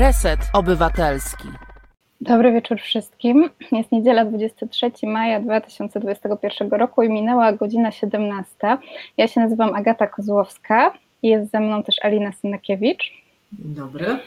[0.00, 1.48] Reset Obywatelski.
[2.20, 3.50] Dobry wieczór wszystkim.
[3.72, 8.78] Jest niedziela 23 maja 2021 roku i minęła godzina 17.
[9.16, 10.92] Ja się nazywam Agata Kozłowska
[11.22, 13.12] i jest ze mną też Alina Synakiewicz.
[13.52, 14.18] Dobry.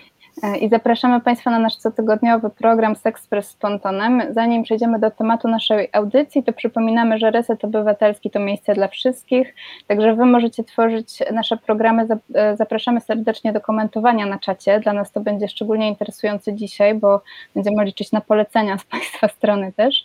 [0.42, 4.22] E, I zapraszamy Państwa na nasz cotygodniowy program Sexpress z Pontonem.
[4.30, 9.56] Zanim przejdziemy do tematu naszej audycji, to przypominamy, że Reset Obywatelski to miejsce dla wszystkich,
[9.88, 12.08] także Wy możecie tworzyć nasze programy.
[12.36, 14.80] E, zapraszamy serdecznie do komentowania na czacie.
[14.80, 17.22] Dla nas to będzie szczególnie interesujące dzisiaj, bo
[17.56, 20.04] będziemy liczyć na polecenia z Państwa strony też.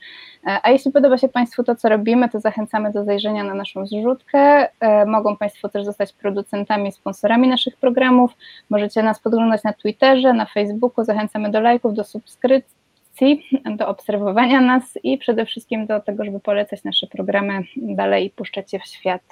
[0.49, 3.87] E, a jeśli podoba się Państwu to, co robimy, to zachęcamy do zajrzenia na naszą
[3.87, 4.69] zrzutkę.
[4.81, 8.31] E, mogą Państwo też zostać producentami, sponsorami naszych programów.
[8.71, 11.05] Możecie nas podglądać na Twitterze, na Facebooku.
[11.05, 16.85] Zachęcamy do lajków, do subskrypcji, do obserwowania nas i przede wszystkim do tego, żeby polecać
[16.85, 19.23] nasze programy dalej i puszczać je w świat.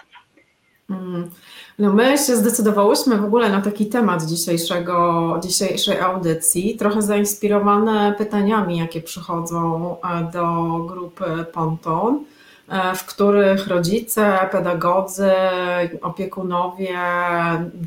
[0.90, 1.30] Mm.
[1.78, 8.78] No my się zdecydowałyśmy w ogóle na taki temat dzisiejszego, dzisiejszej audycji, trochę zainspirowane pytaniami,
[8.78, 12.24] jakie przychodzą e, do grupy Ponton,
[12.68, 15.30] e, w których rodzice, pedagodzy,
[16.02, 16.98] opiekunowie,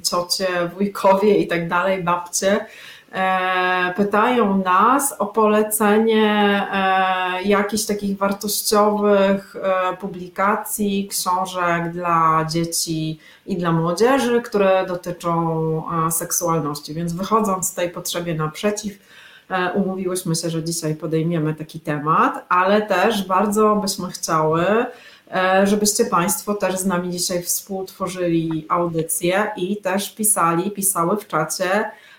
[0.04, 2.66] ciocie, wujkowie i tak dalej, babcie
[3.96, 13.72] pytają nas o polecenie e, jakichś takich wartościowych e, publikacji, książek dla dzieci i dla
[13.72, 16.94] młodzieży, które dotyczą seksualności.
[16.94, 18.94] Więc wychodząc tej potrzebie naprzeciw,
[19.74, 24.66] umówiłyśmy się, że dzisiaj podejmiemy taki temat, ale też bardzo byśmy chciały,
[25.64, 31.92] żebyście Państwo też z nami dzisiaj współtworzyli audycję i też pisali, pisały w czacie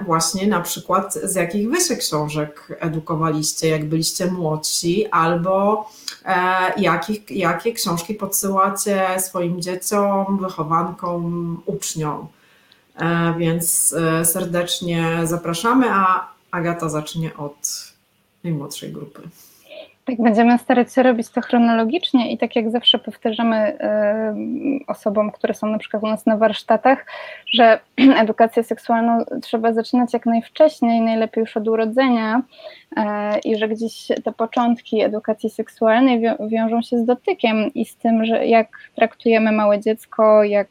[0.00, 5.88] właśnie na przykład z jakich wy się książek edukowaliście, jak byliście młodsi, albo
[6.24, 12.26] e, jakich, jakie książki podsyłacie swoim dzieciom, wychowankom, uczniom.
[12.96, 17.92] E, więc serdecznie zapraszamy, a Agata zacznie od
[18.44, 19.22] najmłodszej grupy.
[20.18, 25.66] Będziemy starać się robić to chronologicznie i tak jak zawsze powtarzamy y, osobom, które są
[25.66, 27.06] na przykład u nas na warsztatach,
[27.52, 27.78] że
[28.22, 32.42] edukację seksualną trzeba zaczynać jak najwcześniej, najlepiej już od urodzenia
[32.98, 33.02] y,
[33.44, 38.24] i że gdzieś te początki edukacji seksualnej wią wiążą się z dotykiem i z tym,
[38.24, 40.68] że jak traktujemy małe dziecko, jak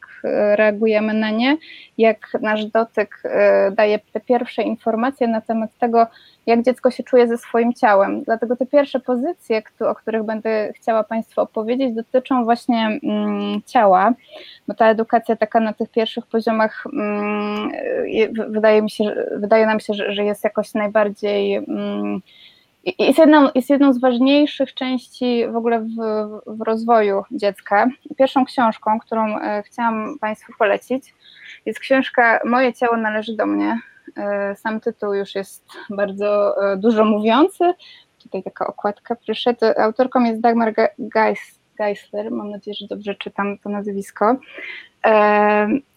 [0.56, 1.58] reagujemy na nie,
[1.98, 3.30] jak nasz dotyk y,
[3.76, 6.08] daje te pierwsze informacje na temat tego,
[6.48, 8.24] jak dziecko się czuje ze swoim ciałem.
[8.24, 14.14] Dlatego te pierwsze pozycje, o których będę chciała Państwu opowiedzieć, dotyczą właśnie mm, ciała,
[14.68, 17.72] bo ta edukacja taka na tych pierwszych poziomach mm,
[18.50, 22.22] wydaje mi się, wydaje nam się, że, jest jakoś najbardziej mm,
[23.00, 25.96] jest jedną, jest jedną z ważniejszych części w ogóle w,
[26.48, 27.88] w rozwoju dziecka.
[28.18, 31.14] Pierwszą książką, którą e, chciałam Państwu polecić,
[31.66, 33.80] jest książka Moje ciało należy do mnie
[34.56, 37.74] sam tytuł już jest bardzo e, dużo mówiący.
[38.24, 39.56] Tutaj taka okładka proszę.
[39.78, 40.74] Autorką jest Dagmar
[41.78, 44.36] Geisler, mam nadzieję, że dobrze czytam to nazwisko.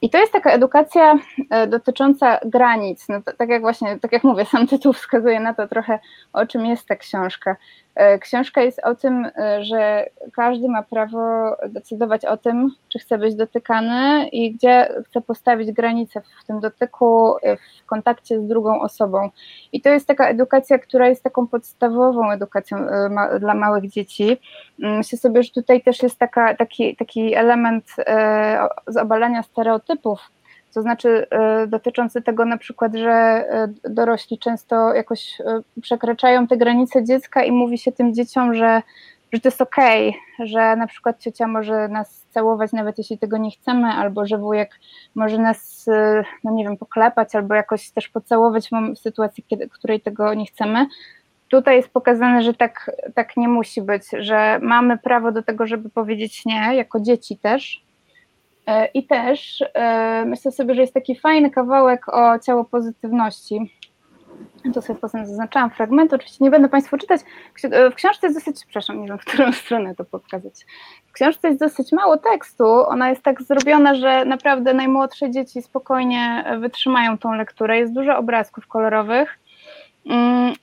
[0.02, 1.18] I to jest taka edukacja
[1.50, 3.08] e, dotycząca granic.
[3.08, 5.98] No, tak jak właśnie, tak jak mówię, sam tytuł wskazuje na to trochę,
[6.32, 7.56] o czym jest ta książka.
[7.94, 13.18] E, książka jest o tym, e, że każdy ma prawo decydować o tym, czy chce
[13.18, 17.34] być dotykany i gdzie chce postawić granice w tym dotyku,
[17.82, 19.30] w kontakcie z drugą osobą.
[19.72, 22.78] I to jest taka edukacja, która jest taką podstawową edukacją
[23.40, 24.38] dla małych dzieci.
[24.82, 27.84] Mm, myślę sobie, że tutaj też jest taka, taki, taki element
[28.92, 30.20] z obalania stereotypów,
[30.74, 36.56] to znaczy e, dotyczący tego na przykład, że e, dorośli często jakoś e, przekraczają te
[36.56, 38.82] granice dziecka i mówi się tym dzieciom, że,
[39.32, 43.38] że to jest okej, okay, że na przykład ciocia może nas całować nawet jeśli tego
[43.38, 44.80] nie chcemy, albo że wujek
[45.14, 45.86] może nas,
[46.44, 50.86] no nie wiem, poklepać, albo jakoś też pocałować w sytuacji, kiedy, której tego nie chcemy.
[51.48, 55.90] Tutaj jest pokazane, że tak, tak nie musi być, że mamy prawo do tego, żeby
[55.90, 57.82] powiedzieć nie, jako dzieci też,
[58.94, 63.76] I też e, myślę sobie, że jest taki fajny kawałek o ciało pozytywności.
[64.74, 67.20] Tu sobie potem zaznaczałam fragment, oczywiście nie będę Państwu czytać.
[67.90, 70.54] W książce jest dosyć, przepraszam, nie wiem, w którą stronę to pokazać.
[71.06, 76.44] W książce jest dosyć mało tekstu, ona jest tak zrobiona, że naprawdę najmłodsze dzieci spokojnie
[76.60, 77.78] wytrzymają tą lekturę.
[77.78, 79.38] Jest dużo obrazków kolorowych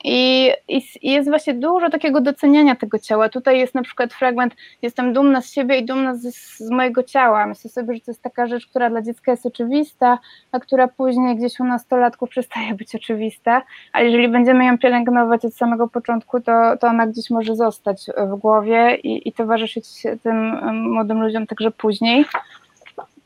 [0.04, 3.28] I, I, jest właśnie dużo takiego doceniania tego ciała.
[3.28, 7.46] Tutaj jest na przykład fragment, jestem dumna z siebie i dumna z, z, mojego ciała.
[7.46, 10.18] Myślę sobie, że to jest taka rzecz, która dla dziecka jest oczywista,
[10.52, 13.62] a która później gdzieś u nastolatków przestaje być oczywista,
[13.92, 18.36] ale jeżeli będziemy ją pielęgnować od samego początku, to, to ona gdzieś może zostać w
[18.36, 19.86] głowie i, i towarzyszyć
[20.22, 22.24] tym młodym ludziom także później.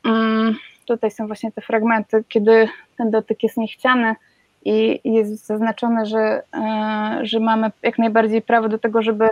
[0.05, 0.57] Um,
[0.87, 2.69] tutaj są właśnie te fragmenty, kiedy
[2.99, 4.15] ten dotyk jest niechciany,
[4.65, 6.43] i jest zaznaczone, że,
[7.23, 9.29] że mamy jak najbardziej prawo do tego, żeby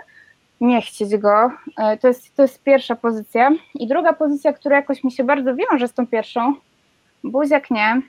[0.61, 1.50] nie chcieć go.
[2.00, 3.50] To jest, to jest pierwsza pozycja.
[3.75, 6.55] I druga pozycja, która jakoś mi się bardzo wiąże z tą pierwszą,
[7.25, 8.03] Buziak nie.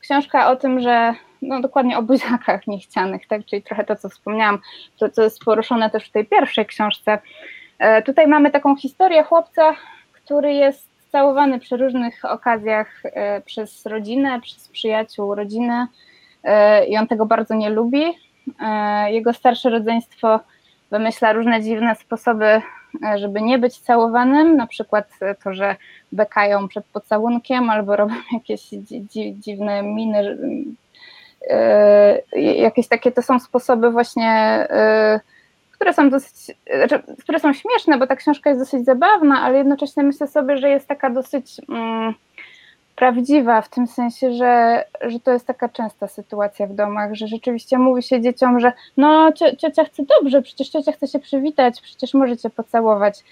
[0.00, 3.44] Książka o tym, że no dokładnie o buziakach niechcianych, tak?
[3.46, 4.58] czyli trochę to, co wspomniałam,
[4.98, 7.18] to, co jest poruszone też w tej pierwszej książce.
[7.78, 9.74] E, tutaj mamy taką historię chłopca,
[10.12, 15.86] który jest całowany przy różnych okazjach e, przez rodzinę, przez przyjaciół rodziny
[16.44, 18.04] e, i on tego bardzo nie lubi.
[19.06, 20.40] Jego starsze rodzeństwo
[20.90, 22.62] wymyśla różne dziwne sposoby,
[23.16, 25.08] żeby nie być całowanym, na przykład
[25.44, 25.76] to, że
[26.12, 28.60] bekają przed pocałunkiem albo robią jakieś
[29.34, 30.38] dziwne miny,
[32.36, 34.68] jakieś takie to są sposoby właśnie
[35.74, 40.02] które są dosyć, znaczy, które są śmieszne, bo ta książka jest dosyć zabawna, ale jednocześnie
[40.02, 42.14] myślę sobie, że jest taka dosyć mm,
[42.96, 47.78] prawdziwa, w tym sensie, że, że to jest taka częsta sytuacja w domach, że rzeczywiście
[47.78, 52.50] mówi się dzieciom, że no ciocia chce dobrze, przecież ciocia chce się przywitać, przecież możecie
[52.50, 53.24] pocałować.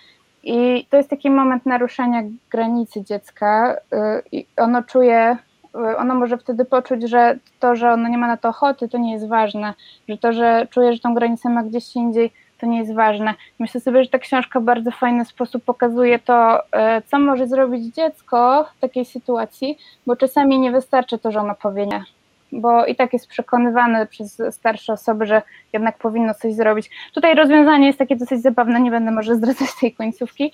[0.44, 3.96] I to jest taki moment naruszenia granicy dziecka y,
[4.32, 5.36] i ono czuje
[5.74, 9.12] ono może wtedy poczuć, że to, że ono nie ma na to ochoty, to nie
[9.12, 9.74] jest ważne,
[10.08, 13.34] że to, że czuje, że tą granicę ma gdzieś indziej, to nie jest ważne.
[13.58, 17.94] Myślę sobie, że ta książka w bardzo fajny sposób pokazuje to, e, co może zrobić
[17.94, 22.04] dziecko w takiej sytuacji, bo czasami nie wystarczy to, że ono powie nie,
[22.52, 25.42] bo i tak jest przekonywany przez starsze osoby, że
[25.72, 26.90] jednak powinno coś zrobić.
[27.14, 30.52] Tutaj rozwiązanie jest takie dosyć zabawne, nie będę może zdradzać tej końcówki,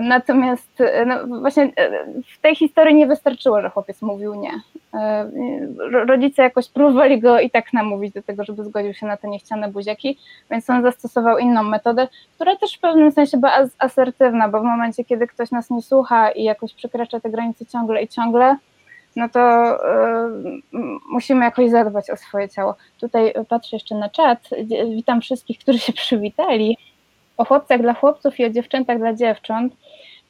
[0.00, 2.04] natomiast e, no właśnie e,
[2.36, 4.50] w tej historii nie wystarczyło, że chłopiec mówił nie.
[6.06, 9.68] Rodzice jakoś próbowali go i tak namówić do tego, żeby zgodził się na te niechciane
[9.68, 10.18] buziaki,
[10.50, 15.04] więc on zastosował inną metodę, która też w pewnym sensie była asertywna, bo w momencie,
[15.04, 18.56] kiedy ktoś nas nie słucha i jakoś przekracza te granice ciągle i ciągle,
[19.16, 20.62] no to y,
[21.10, 22.74] musimy jakoś zadbać o swoje ciało.
[23.00, 24.38] Tutaj patrzę jeszcze na czat.
[24.94, 26.78] Witam wszystkich, którzy się przywitali
[27.42, 29.74] o chłopcach dla chłopców i o dziewczętach dla dziewcząt.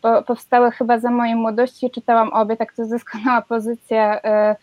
[0.02, 4.56] Bo powstały chyba za mojej młodości, czytałam obie, tak to doskonała pozycja, y,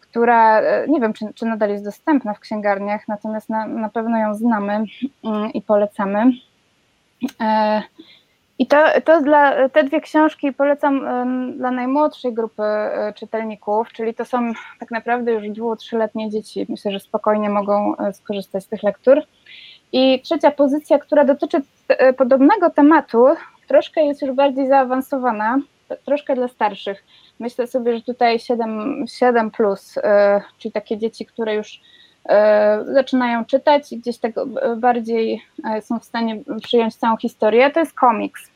[0.00, 4.18] która y, nie wiem, czy, czy, nadal jest dostępna w księgarniach, natomiast na, na pewno
[4.18, 6.32] ją znamy y, i polecamy.
[8.58, 11.00] I to, to dla, te dwie książki polecam
[11.58, 12.62] dla najmłodszej grupy
[13.14, 16.66] czytelników, czyli to są tak naprawdę już dwu, trzyletnie dzieci.
[16.68, 19.22] Myślę, że spokojnie mogą skorzystać z tych lektur.
[19.92, 23.26] I trzecia pozycja, która dotyczy e, podobnego tematu,
[23.68, 25.58] troszkę jest już bardziej zaawansowana,
[26.04, 27.04] troszkę dla starszych.
[27.40, 31.80] Myślę sobie, że tutaj 7, 7 plus, e, czyli takie dzieci, które już
[32.28, 34.32] e, zaczynają czytać i gdzieś tak
[34.76, 35.42] bardziej
[35.80, 38.50] są w stanie przyjąć całą historię, to jest komiks.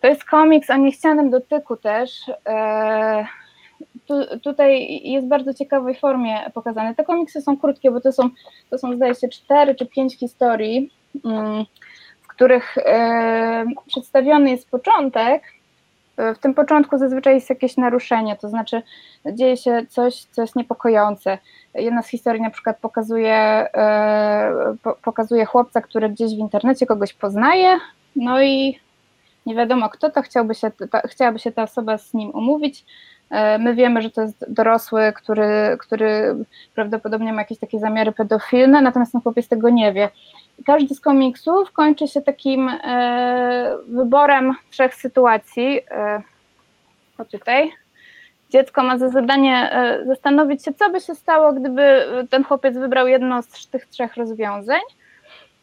[0.00, 2.10] To jest komiks o niechcianym dotyku też
[4.06, 6.94] tu, tutaj jest w bardzo ciekawej formie pokazane.
[6.94, 8.30] Te komiksy są krótkie, bo to są,
[8.70, 10.92] to są zdaje się cztery czy pięć historii,
[11.24, 11.64] mm,
[12.22, 15.42] w których e, przedstawiony jest początek.
[16.16, 18.82] E, w tym początku zazwyczaj jest jakieś naruszenie, to znaczy
[19.32, 21.38] dzieje się coś, co jest niepokojące.
[21.74, 27.78] Jedna z historii na przykład pokazuje, e, pokazuje chłopca, który gdzieś w internecie kogoś poznaje,
[28.16, 28.80] no i
[29.46, 30.70] nie wiadomo kto to, chciałby się,
[31.04, 32.84] chciałaby się ta osoba z nim umówić,
[33.58, 36.34] my wiemy, że to jest dorosły, który, który
[36.74, 40.08] prawdopodobnie ma jakieś takie zamiary pedofilne, natomiast ten chłopiec tego nie wie.
[40.66, 45.80] Każdy z komiksów kończy się takim e, wyborem trzech sytuacji.
[45.90, 46.22] E,
[47.18, 47.72] o tutaj.
[48.50, 53.08] Dziecko ma za zadanie e, zastanowić się, co by się stało, gdyby ten chłopiec wybrał
[53.08, 54.80] jedno z tych trzech rozwiązań.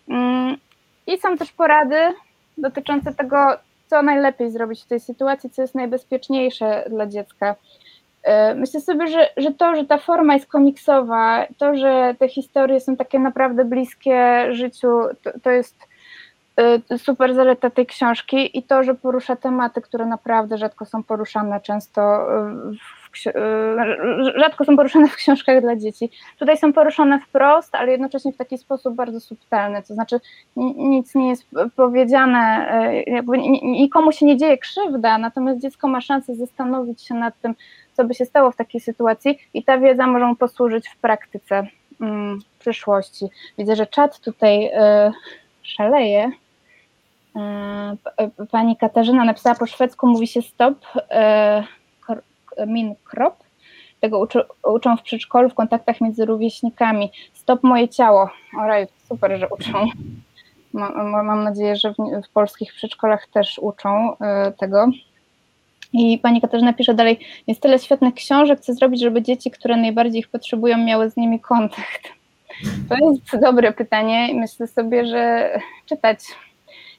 [0.10, 0.58] Mm,
[1.08, 2.14] I są też porady
[2.58, 3.38] dotyczące tego,
[3.94, 7.56] co najlepiej zrobić w tej sytuacji, co jest najbezpieczniejsze dla dziecka.
[8.24, 12.80] E, myślę sobie, że, że to, że ta forma jest komiksowa, to, że te historie
[12.80, 15.76] są takie naprawdę bliskie życiu, to, to jest
[16.92, 21.62] e, super zaleta tej książki i to, że porusza tematy, które naprawdę rzadko są poruszane
[21.62, 22.02] często
[23.00, 23.03] w
[24.36, 26.10] rzadko są poruszane w książkach dla dzieci.
[26.40, 30.20] Tutaj są poruszane wprost, ale jednocześnie w taki sposób bardzo subtelny, to znaczy
[30.76, 32.72] nic nie jest powiedziane,
[33.08, 37.56] y, jakby nikomu się nie dzieje krzywda, natomiast dziecko ma szansę zastanowić się nad tym,
[37.94, 41.68] co by się stało w takiej sytuacji i ta wiedza może mu posłużyć w praktyce
[42.02, 43.26] mm, w przyszłości.
[43.58, 44.72] Widzę, że czat tutaj y,
[45.64, 46.32] szaleje.
[48.52, 50.76] Pani Katarzyna napisała po szwedzku, mówi się stop
[52.68, 53.36] min krop.
[54.00, 57.12] Tego uczy, uczą w przedszkolu w kontaktach między rówieśnikami.
[57.34, 58.30] Stop moje ciało.
[58.60, 59.88] Oraj, super, że uczą.
[60.74, 64.18] Mam, mam nadzieję, że w, w, polskich przedszkolach też uczą y,
[64.60, 64.88] tego.
[65.94, 70.20] I pani Katarzyna pisze dalej, jest tyle świetnych książek, co zrobić, żeby dzieci, które najbardziej
[70.20, 72.04] ich potrzebują, miały z nimi kontakt?
[72.90, 75.52] To jest dobre pytanie myślę sobie, że
[75.86, 76.20] czytać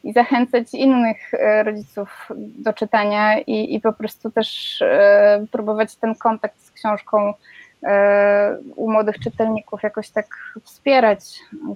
[0.05, 6.15] i zachęcać innych e, rodziców do czytania i, i po prostu też e, próbować ten
[6.15, 7.35] kontakt z książką
[7.83, 10.27] e, u młodych czytelników jakoś tak
[10.63, 11.21] wspierać.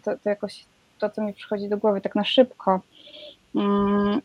[0.05, 0.65] To, to jakoś
[0.99, 2.81] to, co mi przychodzi do głowy tak na szybko.
[3.55, 4.21] Mm.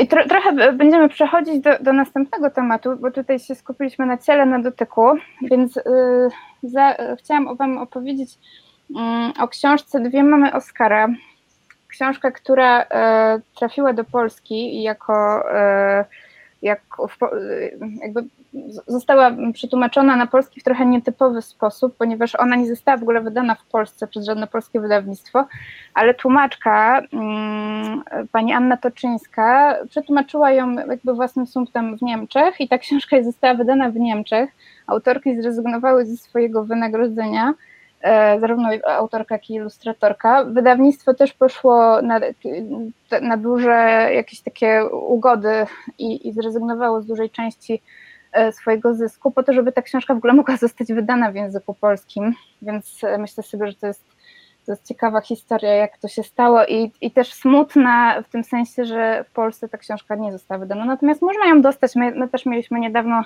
[0.00, 4.46] I tro, trochę będziemy przechodzić do, do, następnego tematu, bo tutaj się skupiliśmy na ciele,
[4.46, 5.02] na dotyku,
[5.42, 5.82] więc y,
[6.62, 8.38] za, chciałam Wam opowiedzieć
[8.90, 8.94] y,
[9.42, 11.08] o książce Dwie mamy Oscara.
[11.88, 12.86] Książka, która y,
[13.58, 16.04] trafiła do Polski jako, e,
[16.62, 17.18] jak w,
[18.02, 18.24] jakby
[18.86, 23.54] została przetłumaczona na polski w trochę nietypowy sposób, ponieważ ona nie została w ogóle wydana
[23.54, 25.46] w Polsce przez żadne polskie wydawnictwo,
[25.94, 28.02] ale tłumaczka, mm,
[28.32, 33.90] pani Anna Toczyńska, przetłumaczyła ją jakby własnym sumptem w Niemczech i ta książka została wydana
[33.90, 34.50] w Niemczech.
[34.86, 37.77] Autorki zrezygnowały ze swojego wynagrodzenia, e,
[38.40, 40.44] zarówno autorka, jak i ilustratorka.
[40.44, 42.20] Wydawnictwo też poszło na,
[43.22, 45.66] na duże jakieś takie ugody
[45.98, 47.82] i, i zrezygnowało z dużej części
[48.32, 51.74] E, swojego zysku, po to, żeby ta książka w ogóle mogła zostać wydana w języku
[51.74, 52.34] polskim.
[52.62, 54.04] Więc e, myślę sobie, że to jest,
[54.68, 58.84] to jest ciekawa historia, jak to się stało i, i też smutna w tym sensie,
[58.84, 60.84] że w Polsce ta książka nie została wydana.
[60.84, 61.96] Natomiast można ją dostać.
[61.96, 63.24] My, my też mieliśmy niedawno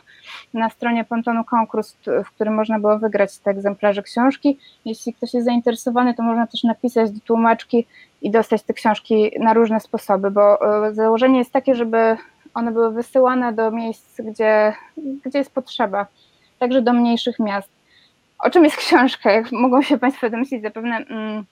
[0.54, 4.58] na stronie Pontonu konkurs, w którym można było wygrać te egzemplarze książki.
[4.84, 7.87] Jeśli ktoś jest zainteresowany, to można też napisać do tłumaczki
[8.22, 12.16] i dostać te książki na różne sposoby, bo e, założenie jest takie, żeby
[12.54, 14.72] one były wysyłane do miejsc, gdzie,
[15.25, 16.06] gdzie jest potrzeba,
[16.58, 17.81] także do mniejszych miast.
[18.42, 19.32] O czym jest książka?
[19.32, 21.44] Jak mogą się Państwo domyślić, zapewne mm,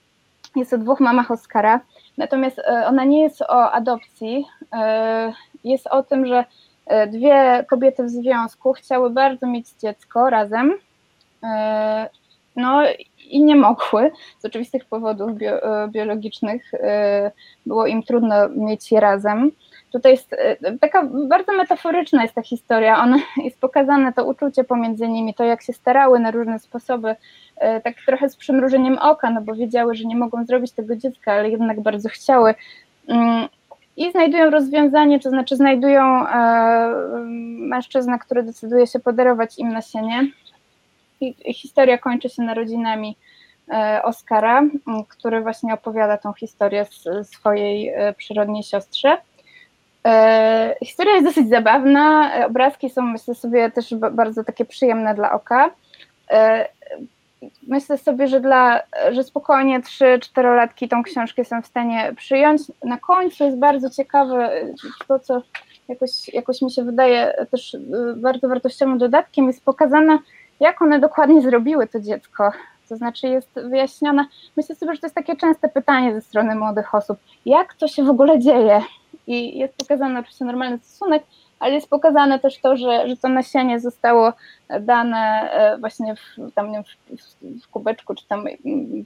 [0.55, 1.79] jest o dwóch mamach Oscara,
[2.17, 5.33] natomiast e, ona nie jest o adopcji, e,
[5.63, 6.45] jest o tym, że
[6.85, 10.73] e, dwie kobiety w związku chciały bardzo mieć dziecko razem,
[12.55, 12.81] no
[13.29, 15.31] i nie mogły z oczywistych powodów
[15.89, 16.71] biologicznych,
[17.65, 19.51] było im trudno mieć je razem.
[19.91, 23.03] Tutaj jest e, taka bardzo metaforyczna jest ta historia.
[23.03, 27.15] Ona jest pokazane to uczucie pomiędzy nimi, to jak się starały na różne sposoby,
[27.57, 31.33] e, tak trochę z przymrużeniem oka, no bo wiedziały, że nie mogą zrobić tego dziecka,
[31.33, 32.55] ale jednak bardzo chciały.
[33.07, 33.47] Mm,
[33.97, 36.93] I znajdują rozwiązanie, to znaczy znajdują e,
[37.59, 40.27] mężczyznę, który decyduje się podarować im nasienie.
[41.21, 43.17] I historia kończy się narodzinami
[44.03, 44.63] Oskara,
[45.07, 46.85] który właśnie opowiada tą historię
[47.23, 49.17] swojej przyrodniej siostrze.
[50.05, 55.31] E, historia jest dosyć zabawna, e, obrazki są myślę sobie też bardzo takie przyjemne dla
[55.31, 55.69] oka.
[56.31, 56.67] E,
[57.67, 58.81] myślę sobie, że dla,
[59.11, 62.61] że spokojnie 3-4-latki tą książkę są w stanie przyjąć.
[62.83, 64.51] Na końcu jest bardzo ciekawe
[65.07, 65.41] to, co
[65.87, 67.77] jakoś, jakoś mi się wydaje też
[68.15, 70.19] bardzo wartościowym dodatkiem, jest pokazane,
[70.59, 72.51] jak one dokładnie zrobiły to dziecko.
[72.89, 74.25] To znaczy jest wyjaśnione,
[74.57, 78.03] myślę sobie, że to jest takie częste pytanie ze strony młodych osób, jak to się
[78.03, 78.81] w ogóle dzieje,
[79.27, 81.23] i jest pokazany oczywiście normalny stosunek,
[81.61, 84.33] ale jest pokazane też to, że, że to nasienie zostało
[84.79, 88.45] dane e, właśnie w, tam, w, w kubeczku czy tam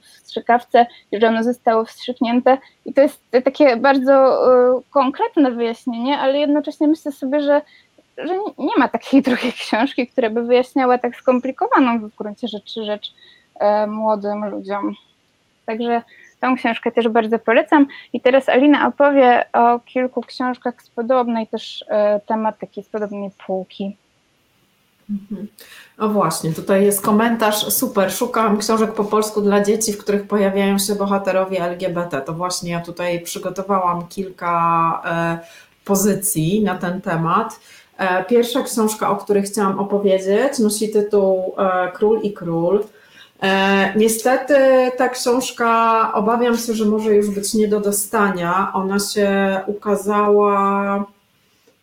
[0.02, 6.38] w strzykawce że ono zostało wstrzyknięte i to jest takie bardzo e, konkretne wyjaśnienie, ale
[6.38, 7.62] jednocześnie myślę sobie, że,
[8.18, 13.14] że nie ma takiej drugiej książki, która by wyjaśniała tak skomplikowaną w gruncie rzeczy rzecz
[13.60, 14.94] e, młodym ludziom.
[15.66, 16.02] Także
[16.40, 17.86] Tą książkę też bardzo polecam.
[18.12, 23.96] I teraz Alina opowie o kilku książkach z podobnej też e, tematyki, z podobnej półki.
[25.10, 25.48] Mhm.
[25.98, 30.78] O właśnie, tutaj jest komentarz, super, szukam książek po polsku dla dzieci, w których pojawiają
[30.78, 32.20] się bohaterowie LGBT.
[32.20, 35.38] To właśnie ja tutaj przygotowałam kilka e,
[35.84, 37.60] pozycji na ten temat.
[37.98, 41.54] E, pierwsza książka, o której chciałam opowiedzieć, nosi tytuł
[41.94, 42.84] Król i Król.
[43.42, 44.54] E, niestety
[44.96, 48.70] ta książka, obawiam się, że może już być nie do dostania.
[48.74, 51.04] Ona się ukazała.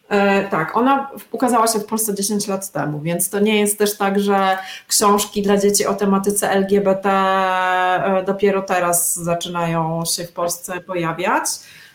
[0.10, 3.98] E, tak, ona ukazała się w Polsce 10 lat temu, więc to nie jest też
[3.98, 4.58] tak, że
[4.88, 11.46] książki dla dzieci o tematyce LGBT e, dopiero teraz zaczynają się w Polsce pojawiać.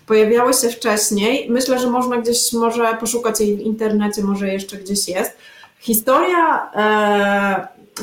[0.06, 1.50] Pojawiały się wcześniej.
[1.50, 5.36] Myślę, że można gdzieś może poszukać jej w internecie, może jeszcze gdzieś jest.
[5.80, 6.70] Historia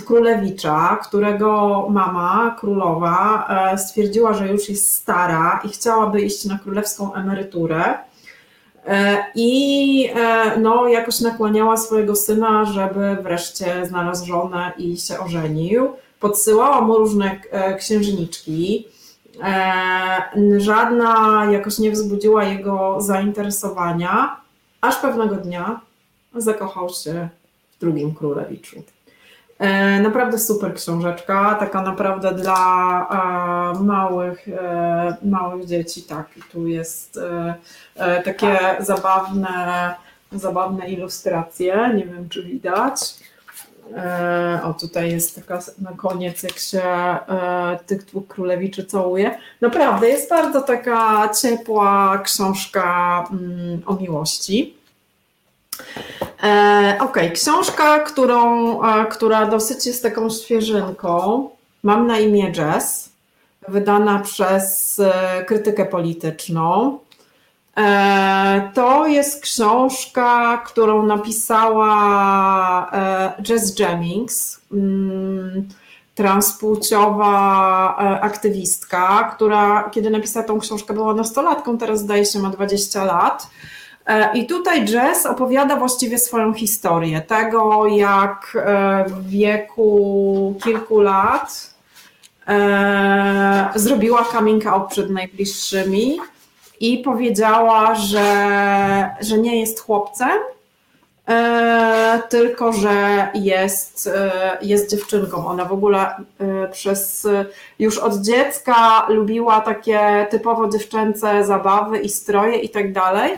[0.02, 7.14] królewicza, którego mama, królowa, e, stwierdziła, że już jest stara i chciałaby iść na królewską
[7.14, 7.98] emeryturę.
[8.86, 15.94] E, I e, no, jakoś nakłaniała swojego syna, żeby wreszcie znalazł żonę i się ożenił.
[16.20, 17.42] Podsyłała mu różne
[17.78, 18.88] księżniczki.
[20.58, 24.36] Żadna jakoś nie wzbudziła jego zainteresowania,
[24.82, 25.80] aż pewnego dnia
[26.36, 27.30] zakochał się
[27.72, 28.84] w drugim królewiczu.
[29.60, 33.08] E, naprawdę super książeczka, taka naprawdę dla
[33.76, 37.20] e, małych, e, małych dzieci, tak, i tu jest
[38.26, 39.96] takie zabawne,
[40.32, 43.00] zabawne ilustracje, nie wiem czy widać.
[44.64, 46.82] O, tutaj jest taka na koniec, jak się
[47.86, 49.38] tych dwóch królewiczy całuje.
[49.62, 54.76] Naprawdę jest bardzo taka ciepła książka mm, o miłości.
[56.46, 61.50] E, ok, książka, którą, e, która dosyć jest taką świeżynką.
[61.84, 63.10] Mam na imię Jazz,
[63.68, 67.00] wydana przez e, krytykę polityczną.
[67.78, 71.92] E, to jest książka, którą napisała
[73.42, 75.68] Jazz Jennings, mm,
[76.16, 83.48] transpłciowa aktywistka, która kiedy napisała tą książkę była nastolatką, teraz zdaje się ma 20 lat.
[84.08, 91.74] E, I tutaj Jess opowiada właściwie swoją historię tego, jak e, w wieku kilku lat
[92.48, 96.18] e, zrobiła coming out przed najbliższymi
[96.80, 100.40] i powiedziała, że, że nie jest chłopcem,
[102.30, 104.10] tylko że jest,
[104.62, 105.48] jest dziewczynką.
[105.48, 106.16] Ona w ogóle
[106.72, 107.28] przez
[107.80, 113.32] już od dziecka lubiła takie typowo dziewczęce zabawy i stroje i tak dalej.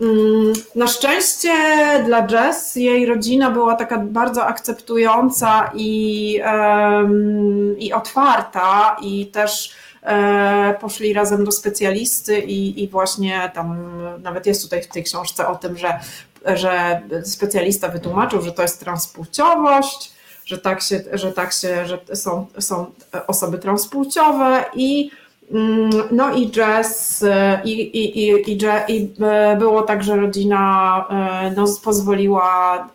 [0.00, 1.52] Mm, na szczęście
[2.04, 6.40] dla Jess jej rodzina była taka bardzo akceptująca i,
[7.78, 13.76] i otwarta, i też e, poszli razem do specjalisty, i, i właśnie tam
[14.22, 16.00] nawet jest tutaj w tej książce o tym, że,
[16.46, 20.12] że specjalista wytłumaczył, że to jest transpłciowość,
[20.44, 22.86] że tak się, że tak się, że są, są
[23.26, 25.10] osoby transpłciowe i
[26.10, 28.58] no i jazz, e, i, i, i, i,
[28.88, 32.88] i e, było tak, że rodzina e, no, pozwoliła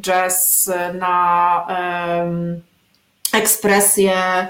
[0.00, 1.66] jazz na
[3.32, 4.48] ekspresję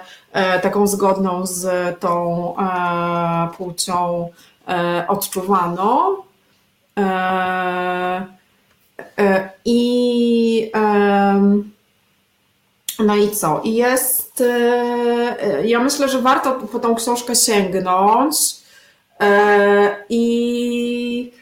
[0.62, 1.66] taką zgodną z
[2.00, 2.54] tą
[3.56, 4.28] płcią
[5.08, 6.16] odczuwaną.
[9.64, 10.72] I
[12.98, 13.60] no i co?
[13.64, 14.27] I jest.
[14.40, 18.36] E, ja myślę, że warto po tą książkę sięgnąć.
[19.20, 21.37] E, I E,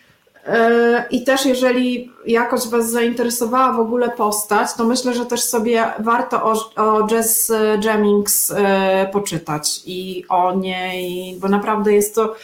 [1.11, 6.45] I też jeżeli jakoś Was zainteresowała w ogóle postać, to myślę, że też sobie warto
[6.45, 7.53] o, o Jess
[7.85, 12.35] Jennings e, poczytać i o niej, bo naprawdę jest to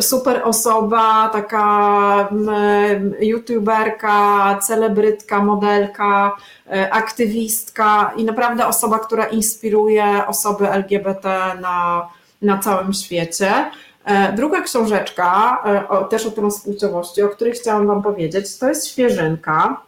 [0.00, 2.28] super osoba, taka
[3.20, 6.36] youtuberka, celebrytka, modelka,
[6.72, 11.28] e, aktywistka i naprawdę osoba, która inspiruje osoby LGBT
[11.60, 12.08] na,
[12.42, 13.70] na całym świecie.
[14.10, 19.80] E, druga książeczka, e, też o transpłciowości, o której chciałam Wam powiedzieć, to jest świeżynka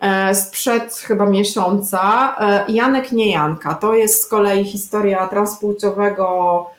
[0.00, 2.36] e, sprzed chyba miesiąca.
[2.68, 3.74] Janek Niejanka.
[3.74, 6.70] To jest z kolei historia transpłciowego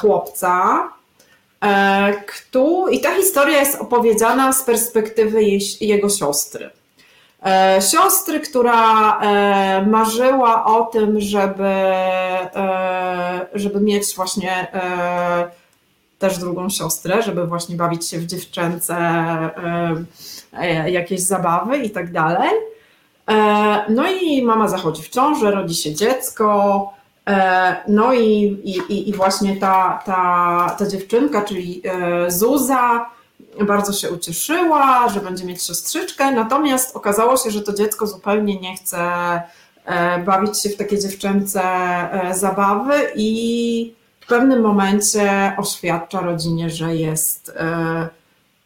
[0.00, 0.88] chłopca.
[2.90, 5.42] I ta historia jest opowiedziana z perspektywy
[5.80, 6.70] jego siostry.
[7.90, 9.18] Siostry, która
[9.86, 11.74] marzyła o tym, żeby,
[13.54, 14.66] żeby mieć właśnie
[16.18, 18.96] też drugą siostrę, żeby właśnie bawić się w dziewczęce,
[20.86, 22.50] jakieś zabawy i tak dalej.
[23.88, 26.92] No i mama zachodzi w ciążę, rodzi się dziecko.
[27.88, 28.42] No i,
[28.88, 31.82] i, i właśnie ta, ta, ta dziewczynka, czyli
[32.28, 33.10] Zuza,
[33.60, 38.76] bardzo się ucieszyła, że będzie mieć siostrzyczkę, natomiast okazało się, że to dziecko zupełnie nie
[38.76, 39.08] chce
[40.26, 41.62] bawić się w takie dziewczęce
[42.32, 48.08] zabawy i pewnym momencie oświadcza rodzinie, że jest, e,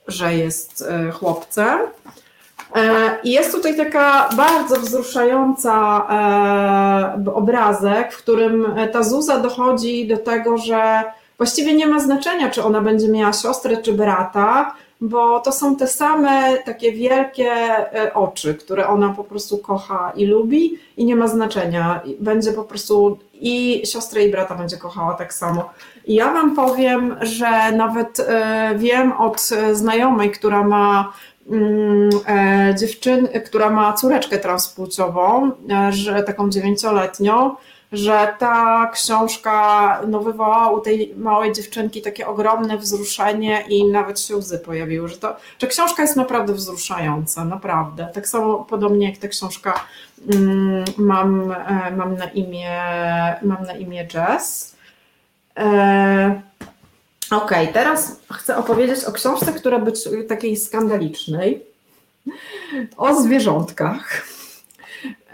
[0.09, 1.79] że jest e, chłopcem.
[2.75, 6.07] E, I jest tutaj taka bardzo wzruszająca
[7.35, 11.05] obrazek, w którym ta Zuza dochodzi do tego, że
[11.37, 15.87] właściwie nie ma znaczenia, czy ona będzie miała siostrę czy brata, bo to są te
[15.87, 17.51] same takie wielkie
[18.15, 22.01] oczy, które ona po prostu kocha i lubi i nie ma znaczenia.
[22.21, 25.71] Będzie po prostu i siostrę i brata będzie kochała tak samo.
[26.07, 31.13] I ja Wam powiem, że nawet e, wiem od znajomej, która ma
[31.51, 37.57] mm, e, dziewczyn, która ma córeczkę transpłciową, e, że taką dziewięcioletnią,
[37.93, 44.37] że ta książka no, wywołała u tej małej dziewczynki takie ogromne wzruszenie i nawet się
[44.37, 48.09] łzy pojawiły, że, to, że książka jest naprawdę wzruszająca, naprawdę.
[48.15, 49.85] Tak samo podobnie jak ta książka
[50.35, 52.81] mm, mam, e, mam, na imię,
[53.43, 54.77] mam na imię Jazz.
[55.59, 56.43] E,
[57.31, 61.67] Okej, okay, teraz chcę opowiedzieć o książce, która być takiej skandalicznej.
[62.97, 64.34] o zwierzątkach.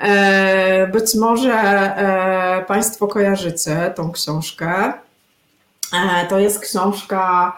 [0.01, 4.93] E, być może e, Państwo kojarzycie tą książkę.
[5.93, 7.53] E, to jest książka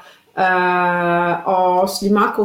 [1.44, 2.44] o ślimaku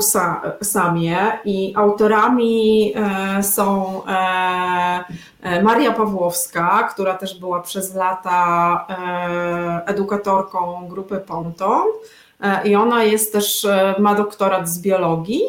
[0.62, 2.94] Samie i autorami
[3.42, 4.02] są
[5.64, 8.86] Maria Pawłowska, która też była przez lata
[9.86, 11.84] edukatorką grupy Ponton
[12.64, 13.68] i ona jest też,
[14.00, 15.44] ma doktorat z biologii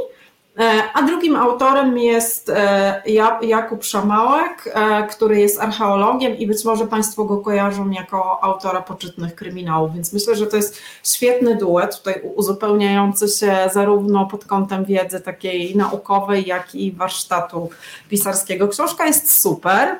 [0.94, 3.02] a drugim autorem jest e,
[3.42, 9.34] Jakub Szamałek, e, który jest archeologiem i być może Państwo go kojarzą jako autora poczytnych
[9.34, 15.20] kryminałów, więc myślę, że to jest świetny duet, tutaj uzupełniający się zarówno pod kątem wiedzy
[15.20, 17.70] takiej naukowej, jak i warsztatu
[18.08, 18.68] pisarskiego.
[18.68, 19.98] Książka jest super.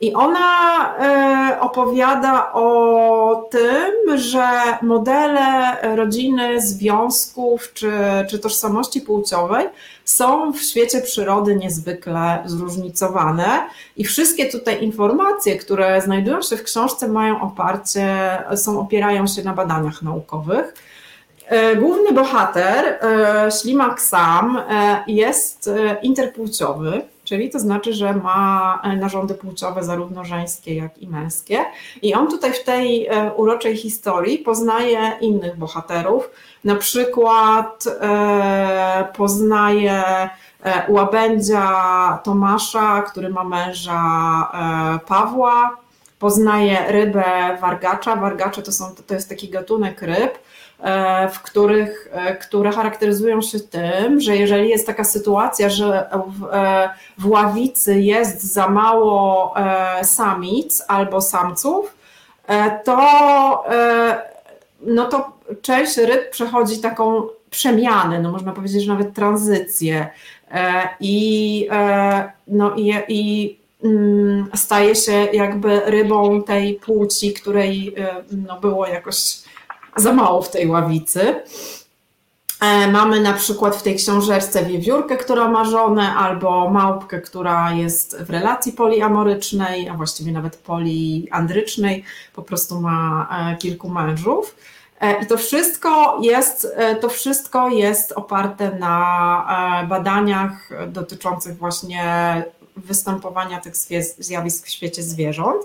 [0.00, 0.94] I ona
[1.60, 4.48] opowiada o tym, że
[4.82, 7.92] modele rodziny, związków czy,
[8.30, 9.66] czy tożsamości płciowej
[10.04, 17.08] są w świecie przyrody niezwykle zróżnicowane i wszystkie tutaj informacje, które znajdują się w książce,
[17.08, 20.74] mają oparcie, są, opierają się na badaniach naukowych.
[21.46, 25.70] E, główny bohater, e, ślimak sam, e, jest
[26.02, 31.64] interpłciowy, czyli to znaczy, że ma narządy płciowe zarówno żeńskie, jak i męskie.
[32.02, 36.30] I on tutaj w tej uroczej historii poznaje innych bohaterów,
[36.64, 40.30] na przykład e, poznaje e,
[40.88, 41.68] łabędzia
[42.24, 44.02] Tomasza, który ma męża
[44.94, 45.76] e, Pawła,
[46.18, 47.24] poznaje rybę
[47.60, 48.16] wargacza.
[48.16, 50.38] Wargacze to, są, to jest taki gatunek ryb,
[51.32, 52.08] w których,
[52.40, 56.46] które charakteryzują się tym, że jeżeli jest taka sytuacja, że w,
[57.18, 59.54] w ławicy jest za mało
[60.02, 61.94] samic albo samców,
[62.84, 63.64] to
[64.86, 70.08] no to część ryb przechodzi taką przemianę, no można powiedzieć, że nawet tranzycję.
[70.50, 78.14] E, i, e, no i, i mm, staje się jakby rybą tej płci, której e,
[78.46, 79.38] no było jakoś
[79.96, 81.34] za mało w tej ławicy.
[82.92, 88.30] Mamy na przykład w tej książeczce wiewiórkę, która ma żonę, albo małpkę, która jest w
[88.30, 92.04] relacji poliamorycznej, a właściwie nawet poliandrycznej,
[92.34, 94.54] po prostu ma kilku mężów.
[95.00, 102.04] E, I to wszystko jest, e, to wszystko jest oparte na e, badaniach dotyczących właśnie
[102.76, 103.76] występowania tych
[104.18, 105.62] zjawisk w świecie zwierząt.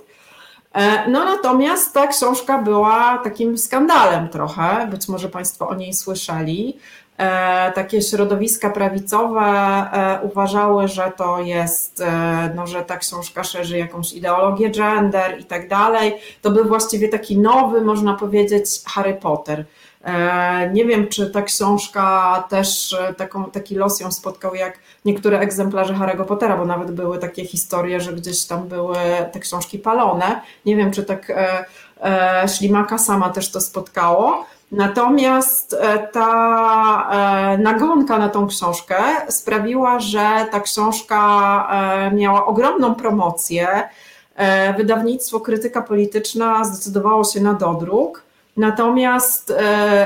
[1.08, 6.80] No natomiast ta książka była takim skandalem trochę, być może Państwo o niej słyszeli,
[7.20, 13.78] E, takie środowiska prawicowe e, uważały, że to jest, e, no, że ta książka szerzy
[13.78, 16.14] jakąś ideologię gender i tak dalej.
[16.42, 19.66] To był właściwie taki nowy, można powiedzieć, Harry Potter.
[20.74, 26.26] Nie wiem, czy ta książka też taką, taki los ją spotkał jak niektóre egzemplarze Harry'ego
[26.26, 28.98] Pottera, bo nawet były takie historie, że gdzieś tam były
[29.32, 30.42] te książki palone.
[30.66, 31.32] Nie wiem, czy tak
[32.48, 34.46] Ślimaka sama też to spotkało.
[34.72, 38.98] Natomiast e, ta e, nagonka na tą książkę
[39.30, 41.18] sprawiła, że ta książka
[41.72, 43.90] e, miała ogromną promocję.
[44.78, 48.24] Wydawnictwo Krytyka Polityczna zdecydowało się na dodruk,
[48.60, 49.54] natomiast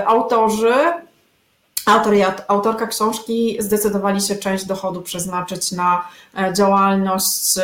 [0.06, 0.74] autorzy,
[1.86, 6.08] autor i autorka książki zdecydowali się część dochodu przeznaczyć na
[6.54, 7.56] działalność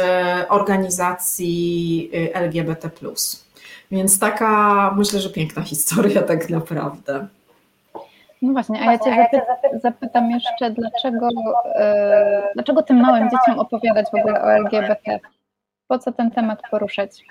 [0.49, 2.89] organizacji LGBT.
[3.91, 7.27] Więc taka, myślę, że piękna historia tak naprawdę.
[8.41, 14.05] No właśnie, a ja Cię zapy zapytam jeszcze, dlaczego, yy, dlaczego tym małym dzieciom opowiadać
[14.11, 15.19] w ogóle o LGBT?
[15.87, 17.25] Po co ten temat poruszać?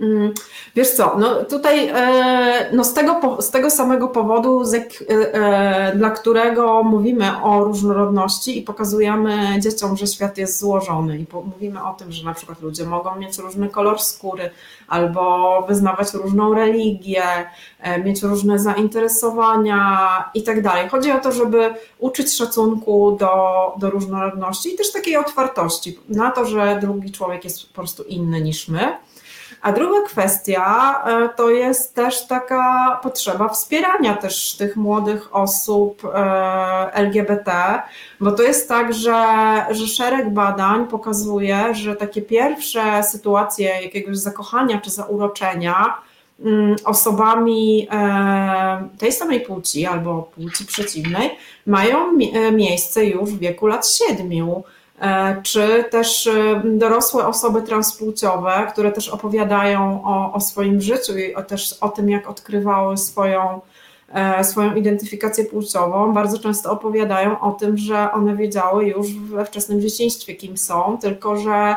[0.00, 0.34] Mm,
[0.76, 6.10] wiesz co, no tutaj e, no z, tego, z tego samego powodu, e, e, dla
[6.10, 12.12] którego mówimy o różnorodności i pokazujemy dzieciom, że świat jest złożony i mówimy o tym,
[12.12, 14.50] że na przykład ludzie mogą mieć różny kolor skóry
[14.88, 17.22] albo wyznawać różną religię,
[18.04, 20.88] mieć różne zainteresowania i tak dalej.
[20.88, 23.36] Chodzi o to, żeby uczyć szacunku do,
[23.78, 28.40] do różnorodności i też takiej otwartości na to, że drugi człowiek jest po prostu inny
[28.40, 28.96] niż my.
[29.62, 36.94] A druga kwestia e, to jest też taka potrzeba wspierania też tych młodych osób e,
[36.94, 37.82] LGBT,
[38.20, 39.22] bo to jest tak, że,
[39.70, 45.94] że szereg badań pokazuje, że takie pierwsze sytuacje jakiegoś zakochania czy zauroczenia
[46.44, 51.30] mm, osobami e, tej samej płci albo płci przeciwnej
[51.66, 52.12] mają
[52.52, 54.64] miejsce już w wieku lat siedmiu.
[55.00, 61.34] E, czy też e, dorosłe osoby transpłciowe, które też opowiadają o, o swoim życiu i
[61.34, 63.60] o, też o tym, jak odkrywały swoją
[64.12, 69.80] e, swoją identyfikację płciową, bardzo często opowiadają o tym, że one wiedziały już we wczesnym
[69.80, 71.76] dzieciństwie, kim są, tylko że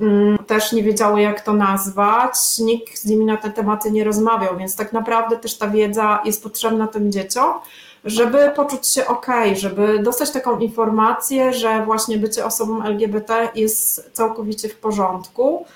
[0.00, 4.56] mm, też nie wiedziały, jak to nazwać, nikt z nimi na te tematy nie rozmawiał,
[4.56, 7.52] więc tak naprawdę też ta wiedza jest potrzebna tym dzieciom,
[8.08, 14.68] żeby poczuć się ok, żeby dostać taką informację, że właśnie bycie osobą LGBT jest całkowicie
[14.68, 15.66] w porządku,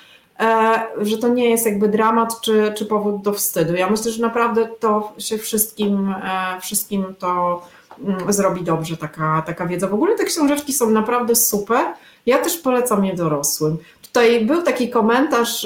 [0.40, 3.74] e, że to nie jest jakby dramat czy, czy powód do wstydu.
[3.74, 7.62] Ja myślę, że naprawdę to się wszystkim, e, wszystkim to
[8.04, 9.88] mm, zrobi dobrze taka, taka wiedza.
[9.88, 11.86] W ogóle te książeczki są naprawdę super.
[12.26, 13.76] Ja też polecam je dorosłym.
[14.02, 15.64] Tutaj był taki komentarz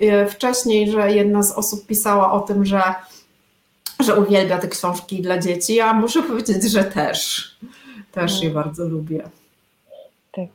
[0.00, 2.82] e, wcześniej, że jedna z osób pisała o tym, że
[4.04, 5.74] że uwielbia te książki dla dzieci.
[5.74, 7.48] Ja muszę powiedzieć, że też.
[8.12, 9.22] Też je bardzo lubię.
[10.32, 10.48] Tak.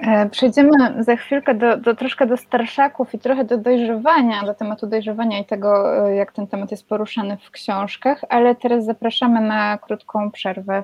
[0.00, 0.70] E, przejdziemy
[1.04, 5.44] za chwilkę do, do, troszkę do starszaków i trochę do dojrzewania, do tematu dojrzewania i
[5.44, 10.82] tego, e, jak ten temat jest poruszany w książkach, ale teraz zapraszamy na krótką przerwę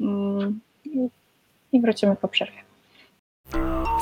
[0.00, 0.60] mm,
[1.72, 2.58] i wrócimy po przerwie.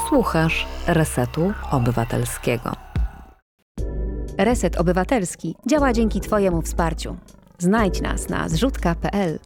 [0.08, 2.83] Słuchasz Resetu Obywatelskiego.
[4.38, 7.16] Reset Obywatelski działa dzięki Twojemu wsparciu.
[7.58, 9.38] Znajdź nas na zrzutka.pl.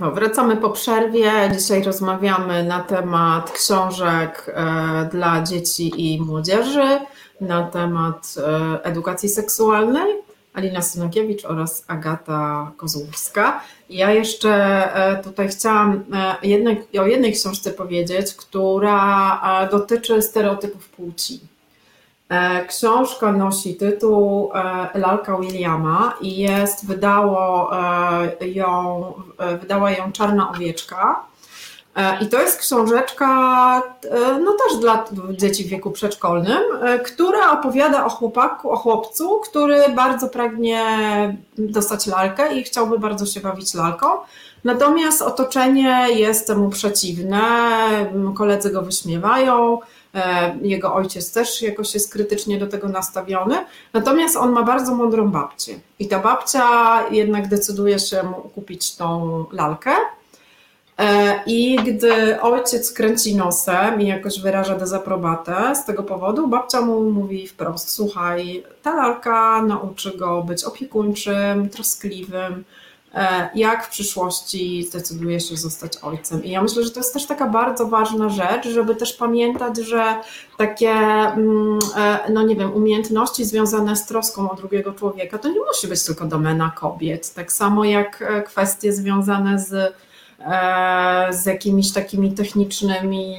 [0.00, 1.32] No, wracamy po przerwie.
[1.58, 6.98] Dzisiaj rozmawiamy na temat książek e, dla dzieci i młodzieży,
[7.40, 10.14] na temat e, edukacji seksualnej.
[10.54, 13.60] Alina Synokiewicz oraz Agata Kozłowska.
[13.90, 14.50] Ja jeszcze
[14.94, 16.04] e, tutaj chciałam
[16.42, 21.53] jednej, o jednej książce powiedzieć, która dotyczy stereotypów płci.
[22.28, 27.70] E, książka nosi tytuł e, Lalka Williama i jest, wydało
[28.40, 29.04] e, ją,
[29.60, 31.24] wydała ją Czarna Owieczka.
[32.20, 33.28] I to jest książeczka,
[34.44, 36.62] no też dla dzieci w wieku przedszkolnym,
[37.04, 40.82] która opowiada o chłopaku, o chłopcu, który bardzo pragnie
[41.58, 44.06] dostać lalkę i chciałby bardzo się bawić lalką.
[44.64, 47.42] Natomiast otoczenie jest temu przeciwne,
[48.36, 49.78] koledzy go wyśmiewają,
[50.62, 53.54] jego ojciec też jakoś jest krytycznie do tego nastawiony.
[53.92, 55.74] Natomiast on ma bardzo mądrą babcię.
[55.98, 56.64] I ta babcia
[57.10, 59.90] jednak decyduje się mu kupić tą lalkę.
[60.98, 67.10] E, I gdy ojciec kręci nosem i jakoś wyraża dezaprobatę z tego powodu, babcia mu
[67.10, 72.83] mówi wprost: Słuchaj, ta lalka nauczy go być opiekuńczym, troskliwym, E,
[73.54, 76.44] jak w przyszłości zdecyduje się zostać ojcem.
[76.44, 80.04] I ja myślę, że to jest też taka bardzo ważna rzecz, żeby też pamiętać, że
[80.58, 85.60] takie, mm, e, no nie wiem, umiejętności związane z troską o drugiego człowieka, to nie
[85.60, 87.34] musi być tylko domena kobiet.
[87.34, 89.94] Tak samo jak e, kwestie związane z,
[91.30, 93.36] z jakimiś takimi technicznymi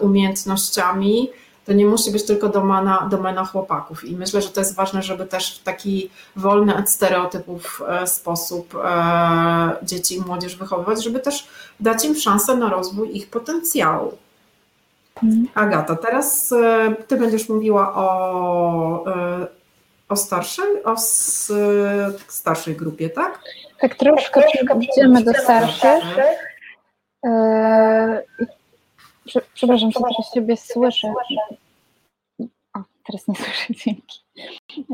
[0.00, 1.30] umiejętnościami,
[1.64, 4.04] to nie musi być tylko domena, domena chłopaków.
[4.04, 8.74] I myślę, że to jest ważne, żeby też w taki wolny od stereotypów e, sposób
[8.84, 11.48] e, dzieci i młodzież wychowywać, żeby też
[11.80, 14.12] dać im szansę na rozwój ich potencjału.
[15.22, 15.48] Mhm.
[15.54, 19.04] Agata, teraz e, ty będziesz mówiła o,
[20.08, 20.96] o starszej, o
[22.28, 23.40] starszej grupie, tak?
[23.80, 24.42] Tak, troszkę
[24.80, 26.16] idziemy do starszych.
[29.54, 31.14] Przepraszam, że teraz siebie słyszę.
[32.76, 34.20] O, teraz nie słyszę dźwięki.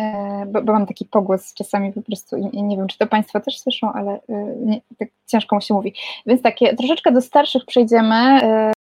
[0.00, 3.40] E, bo, bo, mam taki pogłos czasami po prostu i nie wiem, czy to Państwo
[3.40, 5.94] też słyszą, ale e, nie, tak ciężko mu się mówi.
[6.26, 8.14] Więc takie troszeczkę do starszych przejdziemy.
[8.14, 8.72] E,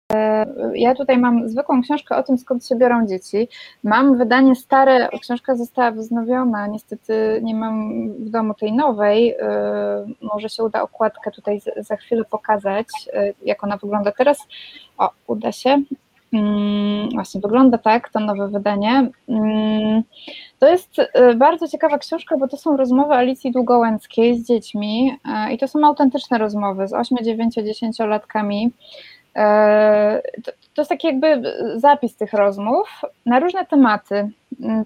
[0.76, 3.48] ja tutaj mam zwykłą książkę o tym, skąd się biorą dzieci.
[3.84, 9.36] Mam wydanie stare, książka została wznowiona, niestety nie mam w domu tej nowej.
[10.22, 12.88] Może się uda okładkę tutaj za chwilę pokazać,
[13.45, 14.48] jak ona wygląda teraz.
[14.98, 15.82] O, uda się.
[16.34, 19.10] Mm, właśnie wygląda tak, to nowe wydanie.
[19.30, 20.04] Mm,
[20.60, 20.95] to jest
[21.36, 25.17] bardzo ciekawa książka, bo to są rozmowy Alicji Długołęckiej z dziećmi
[25.52, 28.72] i to są autentyczne rozmowy z 8, 9, 10 latkami
[29.35, 30.21] E,
[30.73, 31.41] to jest taki jakby
[31.75, 34.29] zapis tych rozmów na różne tematy.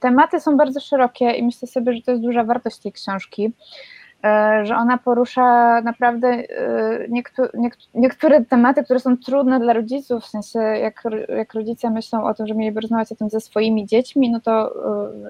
[0.02, 3.52] Tematy są bardzo szerokie i myślę sobie, że to jest duża wartość tej książki.
[4.24, 6.46] E, że ona porusza naprawdę e,
[7.94, 11.04] niektóre tematy, które są trudne dla rodziców, w sensie jak,
[11.38, 14.76] jak rodzice myślą o tym, że mieliby rozmawiać o tym ze swoimi dziećmi, no to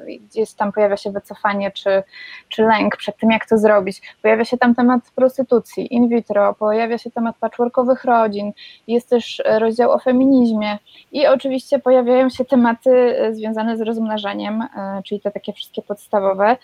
[0.08, 2.04] e, gdzieś tam pojawia się wycofanie czy,
[2.50, 4.02] czy lęk przed tym, jak to zrobić.
[4.22, 8.52] Pojawia się tam temat prostytucji in vitro, pojawia się temat patchworkowych rodzin,
[8.88, 10.78] jest też rozdział o feminizmie
[11.12, 14.64] i oczywiście pojawiają się tematy związane z rozmnażaniem,
[15.06, 16.58] czyli te takie wszystkie podstawowe.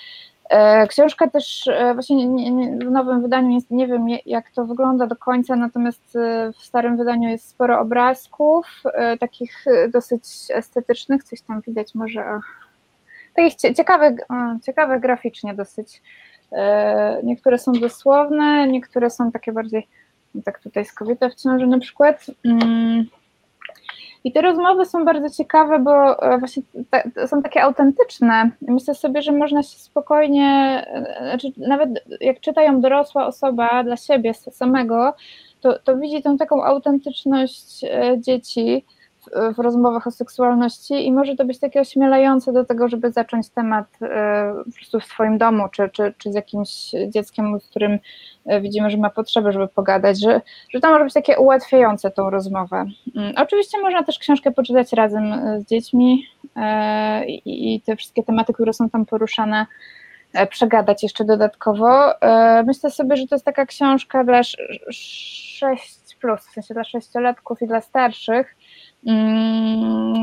[0.50, 2.28] E, książka też e, właśnie
[2.88, 6.98] w nowym wydaniu jest, nie wiem jak to wygląda do końca, natomiast e, w starym
[6.98, 8.84] wydaniu jest sporo obrazków,
[9.20, 12.40] takich dosyć estetycznych, coś tam widać może
[13.36, 14.20] takich ciekawych,
[14.64, 16.02] ciekawych graficznie dosyć.
[17.24, 19.88] Niektóre są dosłowne, niektóre są takie bardziej,
[20.46, 22.26] tak tutaj z kobietą w ciąży na przykład.
[24.24, 26.64] I te rozmowy są bardzo ciekawe, bo właśnie
[27.28, 28.52] są takie autentyczne.
[28.62, 30.86] Myślę sobie, że można się spokojnie,
[31.22, 31.90] znaczy nawet
[32.22, 35.14] jak czyta ją dorosła osoba dla siebie samego,
[35.62, 37.86] to, to widzi tą taką autentyczność
[38.18, 38.86] dzieci,
[39.56, 43.86] w rozmowach o seksualności i może to być takie ośmielające do tego, żeby zacząć temat
[44.02, 48.00] e, po prostu w swoim domu, czy, czy, czy z jakimś dzieckiem, z którym
[48.46, 52.30] e, widzimy, że ma potrzebę, żeby pogadać, że, że to może być takie ułatwiające tą
[52.30, 52.86] rozmowę.
[53.16, 56.24] Mm, oczywiście można też książkę poczytać razem e, z dziećmi
[57.46, 59.66] i, te wszystkie tematy, które są tam poruszane,
[60.50, 62.14] przegadać jeszcze dodatkowo.
[62.66, 67.68] Myślę sobie, że to jest taka książka dla 6 plus, w sensie dla sześciolatków i
[67.68, 68.56] dla starszych,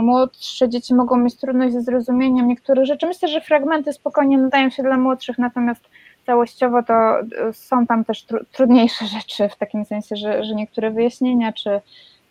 [0.02, 3.06] młodsze dzieci mogą mieć trudność ze zrozumieniem niektórych rzeczy.
[3.06, 5.84] Myślę, że fragmenty spokojnie nadają się dla młodszych, natomiast
[6.26, 11.52] całościowo to y, są tam też trudniejsze rzeczy, w takim sensie, że, że niektóre wyjaśnienia
[11.52, 11.80] czy,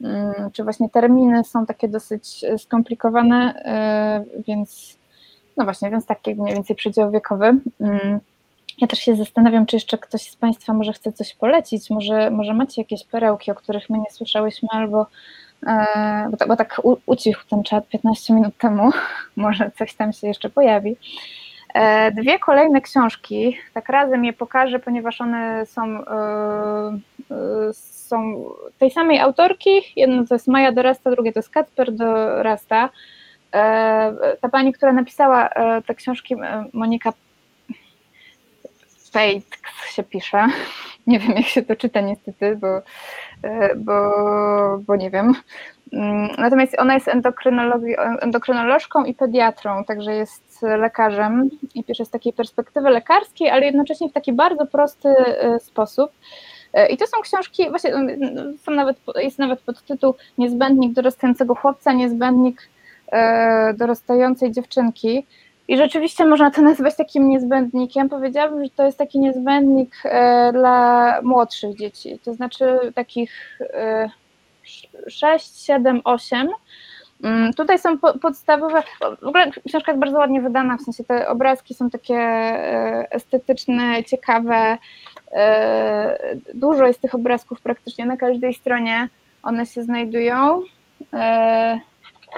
[0.01, 3.53] mm, czy właśnie terminy są takie dosyć y, skomplikowane,
[4.37, 4.97] y, więc
[5.57, 7.45] no właśnie, więc taki mniej więcej przedział wiekowy.
[7.79, 8.19] Mm,
[8.81, 12.53] ja też się zastanawiam, czy jeszcze ktoś z Państwa może chce coś polecić, może, może
[12.53, 15.05] macie jakieś perełki, o których my nie słyszałyśmy, albo
[15.67, 18.91] E, bo, bo tak ucichł ten czat 15 minut temu,
[19.35, 20.95] może coś tam się jeszcze pojawi.
[21.73, 26.99] E, dwie kolejne książki, tak razem je pokażę, ponieważ one są, e,
[27.73, 28.45] są
[28.79, 29.69] tej samej autorki.
[29.95, 32.89] Jedno to jest Maja Dorasta, drugie to jest Kacper Dorasta.
[34.41, 35.49] Ta pani, która napisała
[35.87, 36.35] te książki,
[36.73, 37.13] Monika
[39.15, 40.47] Pejtks się pisze.
[41.07, 42.81] Nie wiem, jak się to czyta niestety, bo,
[43.43, 43.99] e, bo,
[44.87, 45.33] bo nie wiem.
[45.93, 47.09] Mm, natomiast ona jest
[48.21, 54.13] endokrynolożką i pediatrą, także jest lekarzem i pisze z takiej perspektywy lekarskiej, ale jednocześnie w
[54.13, 56.11] taki bardzo prosty e, sposób.
[56.73, 57.91] E, I to są książki, właśnie
[58.65, 62.69] są nawet, jest nawet podtytuł Niezbędnik dorastającego chłopca, niezbędnik
[63.77, 65.25] dorastającej dziewczynki.
[65.67, 68.09] I rzeczywiście można to nazwać takim niezbędnikiem.
[68.09, 73.59] Powiedziałabym, że to jest taki niezbędnik e, dla młodszych dzieci, to znaczy takich
[75.07, 76.49] 6, 7, 8.
[77.57, 78.83] Tutaj są podstawowe,
[79.21, 84.03] w ogóle książka jest bardzo ładnie wydana, w sensie te obrazki są takie e, estetyczne,
[84.03, 84.77] ciekawe.
[85.31, 89.09] E, dużo jest tych obrazków praktycznie na każdej stronie,
[89.43, 90.61] one się znajdują.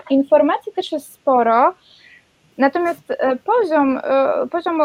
[0.09, 1.73] Informacji też jest sporo.
[2.57, 4.81] Natomiast e, poziom, e, poziom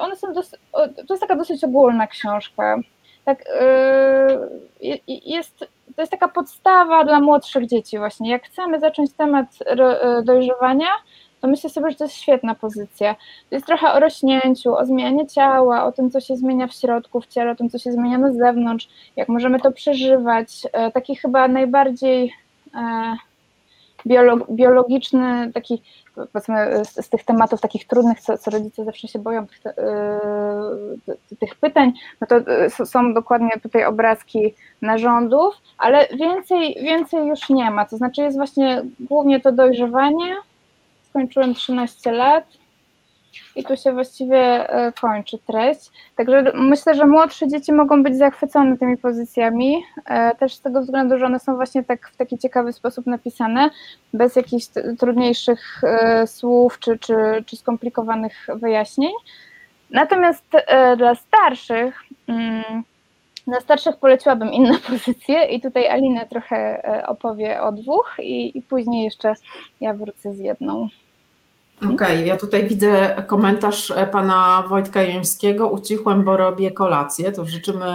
[0.00, 0.34] one są
[0.74, 2.78] to jest taka dosyć ogólna książka.
[3.24, 4.38] Tak, e,
[5.08, 5.58] jest,
[5.96, 8.30] to jest taka podstawa dla młodszych dzieci właśnie.
[8.30, 9.46] Jak chcemy zacząć temat
[10.24, 10.88] dojrzewania,
[11.40, 13.14] to myślę sobie, że to jest świetna pozycja.
[13.48, 17.20] To jest trochę o rośnięciu, o zmianie ciała, o tym, co się zmienia w środku,
[17.20, 20.48] w ciele, o tym, co się zmienia na zewnątrz, jak możemy to przeżywać.
[20.94, 22.32] Taki chyba najbardziej
[24.50, 25.82] biologiczny, taki
[26.32, 29.64] powiedzmy z, z, tych tematów takich trudnych, co, co rodzice zawsze się boją tych,
[31.06, 32.36] yy, tych pytań, no to
[32.80, 38.36] yy, są dokładnie tutaj obrazki narządów, ale więcej, więcej już nie ma, to znaczy jest
[38.36, 40.36] właśnie głównie to dojrzewanie,
[41.10, 42.44] skończyłem 13 lat,
[43.56, 45.90] i tu się właściwie e, kończy treść.
[46.16, 51.18] Także myślę, że młodsze dzieci mogą być zachwycone tymi pozycjami, e, też z tego względu,
[51.18, 53.70] że one są właśnie tak w taki ciekawy sposób napisane,
[54.12, 54.66] bez jakichś
[54.98, 57.14] trudniejszych e, słów czy, czy,
[57.46, 59.12] czy skomplikowanych wyjaśnień.
[59.90, 60.44] Natomiast
[60.96, 62.82] dla starszych, mm,
[63.46, 69.04] dla starszych poleciłabym inne pozycje i tutaj Alina trochę opowie o dwóch i, i później
[69.04, 69.34] jeszcze
[69.80, 70.88] ja wrócę z jedną.
[71.84, 75.68] Okej, okay, ja tutaj widzę komentarz e, pana Wojtka Jońskiego.
[75.68, 77.32] Ucichłem, bo robię kolację.
[77.32, 77.86] To życzymy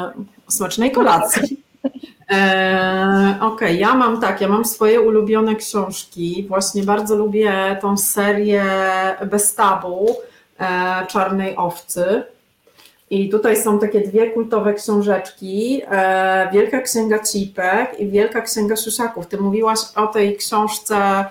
[0.48, 1.64] smacznej kolacji.
[2.32, 6.46] E, Okej, okay, ja mam tak, ja mam swoje ulubione książki.
[6.48, 8.64] Właśnie bardzo lubię tą serię
[9.26, 10.16] Bez tabu
[10.60, 12.24] e, Czarnej Owcy.
[13.10, 19.28] I tutaj są takie dwie kultowe książeczki, e, Wielka Księga Cipek i Wielka Księga Szyszaków.
[19.28, 21.26] Ty mówiłaś o tej książce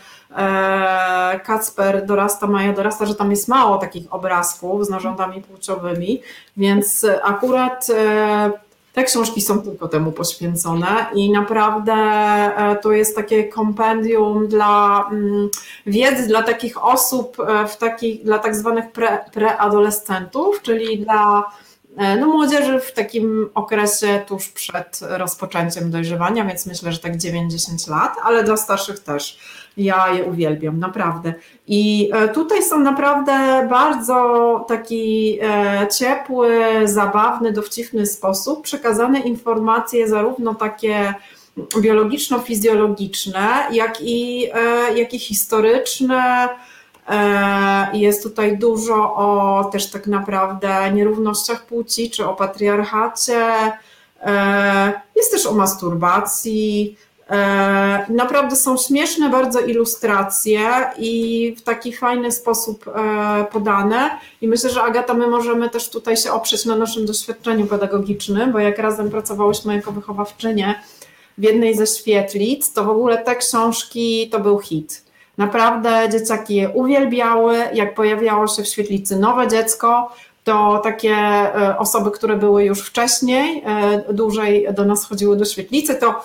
[1.44, 6.22] Kacper dorasta, Maja dorasta, że tam jest mało takich obrazków z narządami płciowymi,
[6.56, 8.50] więc akurat e,
[8.92, 15.48] te książki są tylko temu poświęcone i naprawdę e, to jest takie kompendium dla mm,
[15.86, 17.36] wiedzy dla takich osób,
[17.68, 21.50] w takich, dla tak zwanych pre, preadolescentów, czyli dla
[22.20, 28.16] no, młodzieży w takim okresie tuż przed rozpoczęciem dojrzewania, więc myślę, że tak 9-10 lat,
[28.22, 29.38] ale dla starszych też.
[29.76, 31.34] Ja je uwielbiam, naprawdę.
[31.66, 40.54] I e, tutaj są naprawdę bardzo taki e, ciepły, zabawny, dowcipny sposób przekazane informacje, zarówno
[40.54, 41.14] takie
[41.80, 46.48] biologiczno-fizjologiczne, jak i, e, jak i historyczne.
[47.92, 53.46] Jest tutaj dużo o też tak naprawdę nierównościach płci czy o patriarchacie.
[55.16, 56.96] Jest też o masturbacji.
[57.30, 60.60] E, naprawdę są śmieszne bardzo ilustracje
[60.98, 64.10] i w taki fajny sposób e, podane.
[64.40, 68.58] I myślę, że Agata, my możemy też tutaj się oprzeć na naszym doświadczeniu pedagogicznym, bo
[68.58, 70.80] jak razem pracowałyśmy jako wychowawczynie
[71.38, 75.04] w jednej ze świetlic, to w ogóle te książki to był hit.
[75.38, 77.58] Naprawdę dzieciaki je uwielbiały.
[77.72, 80.12] Jak pojawiało się w świetlicy nowe dziecko,
[80.44, 83.64] to takie e, osoby, które były już wcześniej,
[84.12, 86.24] dłużej do nas chodziły do świetlicy, to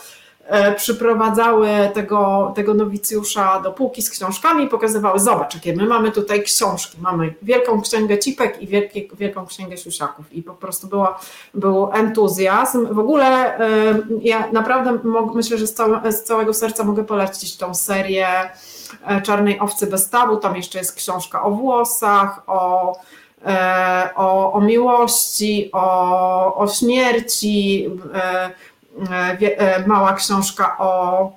[0.75, 6.43] przyprowadzały tego, tego nowicjusza do półki z książkami i pokazywały, zobacz, jakie my mamy tutaj
[6.43, 10.33] książki, mamy wielką księgę cipek i wielkie, wielką księgę siusiaków.
[10.33, 11.19] I po prostu była,
[11.53, 12.93] był entuzjazm.
[12.93, 14.99] W ogóle e, ja naprawdę
[15.35, 15.75] myślę, że z,
[16.09, 18.27] z całego serca mogę polecić tą serię
[19.07, 22.95] e, Czarnej Owcy bez tabu, tam jeszcze jest książka o włosach, o
[24.15, 28.51] o, o miłości, o, o śmierci, E, e,
[29.87, 31.31] mała książka o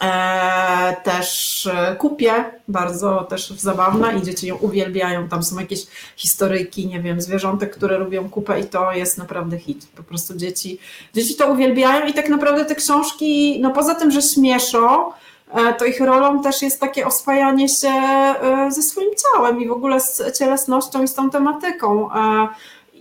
[0.00, 1.68] e, też
[1.98, 5.28] kupie, bardzo też zabawna i dzieci ją uwielbiają.
[5.28, 9.86] Tam są jakieś historyjki, nie wiem, zwierzątek, które lubią kupę i to jest naprawdę hit.
[9.96, 10.78] Po prostu dzieci,
[11.14, 15.12] dzieci to uwielbiają i tak naprawdę te książki, no poza tym, że śmieszą,
[15.78, 17.92] to ich rolą też jest takie oswajanie się
[18.68, 22.08] ze swoim ciałem i w ogóle z cielesnością i z tą tematyką.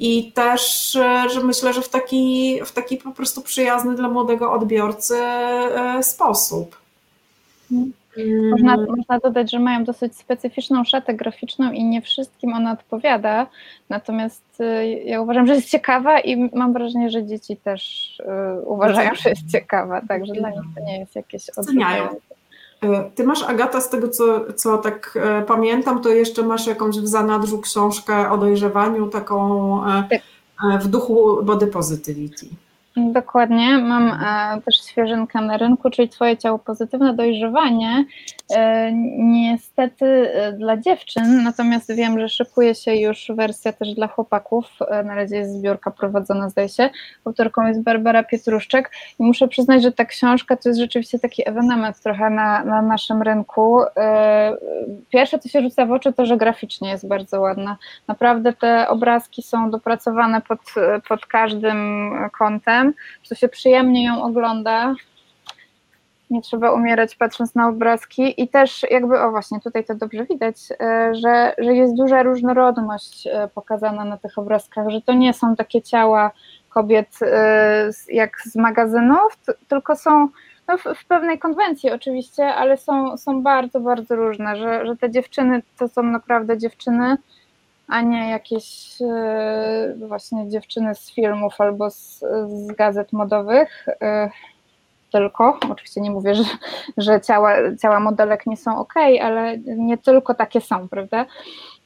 [0.03, 4.51] I też, e, że myślę, że w taki, w taki po prostu przyjazny dla młodego
[4.51, 6.81] odbiorcy e, sposób.
[8.51, 13.47] Można, można dodać, że mają dosyć specyficzną szatę graficzną i nie wszystkim ona odpowiada.
[13.89, 18.21] Natomiast e, ja uważam, że jest ciekawa i mam wrażenie, że dzieci też
[18.65, 20.01] uważają, że jest ciekawa.
[20.07, 22.30] Także dla nich to nie jest jakieś odrzucające.
[22.81, 26.99] E, ty masz, Agata, z tego co, co tak e, pamiętam, to jeszcze masz jakąś
[26.99, 30.81] w zanadrzu książkę o dojrzewaniu, taką e, tak.
[30.81, 32.45] w duchu body positivity.
[32.97, 34.11] Dokładnie, mam
[34.65, 38.05] też świeżynkę na rynku, czyli Twoje ciało pozytywne dojrzewanie.
[38.55, 44.65] E, niestety e, dla dziewczyn, natomiast wiem, że szykuje się już wersja też dla chłopaków.
[45.05, 46.89] Na razie jest zbiórka prowadzona, zdaje się.
[47.25, 51.99] Autorką jest Barbara Pietruszczek i muszę przyznać, że ta książka to jest rzeczywiście taki ewenement
[51.99, 53.79] trochę na, na naszym rynku.
[55.09, 57.77] Pierwsze, co się rzuca w oczy, to, że graficznie jest bardzo ładna.
[58.07, 60.59] Naprawdę te obrazki są dopracowane pod,
[61.09, 62.93] pod każdym kątem
[63.29, 64.95] to się przyjemnie ją ogląda.
[66.31, 70.55] Nie trzeba umierać patrząc na obrazki i też jakby, o właśnie, tutaj to dobrze widać,
[70.81, 75.55] e, że, że jest duża różnorodność e, pokazana na tych obrazkach, że to nie są
[75.55, 76.31] takie ciała
[76.69, 80.27] kobiet e, jak z magazynów, tylko są
[80.67, 85.11] no, w, w, pewnej konwencji oczywiście, ale są, są bardzo, bardzo różne, że, że te
[85.11, 87.17] dziewczyny to są naprawdę dziewczyny,
[87.87, 88.97] a nie jakieś
[90.07, 93.85] właśnie dziewczyny z filmów albo z, z gazet modowych.
[95.11, 96.43] Tylko, oczywiście nie mówię, że,
[96.97, 101.25] że ciała, ciała modelek nie są ok, ale nie tylko takie są, prawda?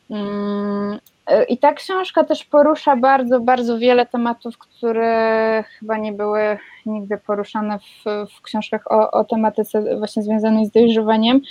[0.10, 6.58] Mm, e, I ta książka też porusza bardzo, bardzo wiele tematów, które chyba nie były
[6.86, 8.04] nigdy poruszane w,
[8.38, 11.42] w książkach o, o tematyce właśnie związanej z dojrzewaniem.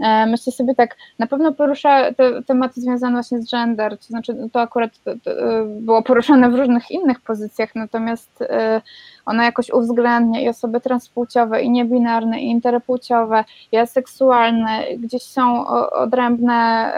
[0.00, 4.36] E, myślę sobie tak, na pewno porusza te tematy związane właśnie z gender, to znaczy
[4.52, 8.80] to akurat to, to e, było poruszane w różnych innych pozycjach, natomiast e,
[9.28, 16.92] ona jakoś uwzględnia i osoby transpłciowe, i niebinarne, i interpłciowe, i aseksualne, gdzieś są odrębne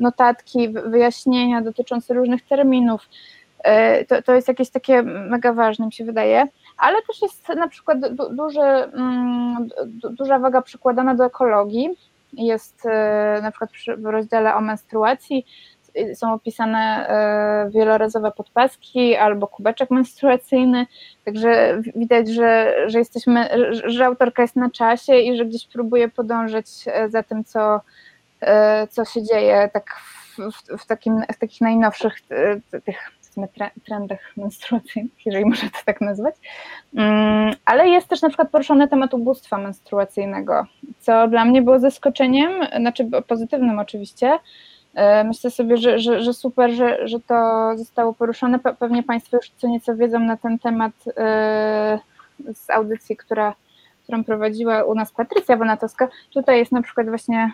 [0.00, 3.08] notatki, wyjaśnienia dotyczące różnych terminów.
[4.08, 6.48] To, to jest jakieś takie mega ważne, mi się wydaje
[6.78, 7.98] ale też jest na przykład
[8.30, 9.68] duży, mm,
[10.10, 11.90] duża waga przykładana do ekologii.
[12.32, 15.46] Jest e, na przykład w rozdziale o menstruacji
[16.14, 20.86] są opisane e, wielorazowe podpaski albo kubeczek menstruacyjny,
[21.24, 23.48] także widać, że, że jesteśmy,
[23.84, 27.80] że autorka jest na czasie i że gdzieś próbuje podążyć e, za tym, co,
[28.90, 32.14] co się dzieje tak w, w, w, takim, w takich najnowszych
[32.84, 33.18] tych
[33.86, 36.34] trendach menstruacyjnych, jeżeli można to tak nazwać.
[36.94, 40.66] Mm, ale jest też na przykład poruszony temat ubóstwa menstruacyjnego,
[41.00, 44.38] co dla mnie było zaskoczeniem, znaczy pozytywnym oczywiście,
[45.24, 48.58] Myślę sobie, że, że, że super, że, że to zostało poruszone.
[48.58, 50.92] Pewnie Państwo już co nieco wiedzą na ten temat
[52.54, 53.54] z audycji, która,
[54.02, 56.08] którą prowadziła u nas Patrycja Bonatowska.
[56.34, 57.52] Tutaj jest na przykład właśnie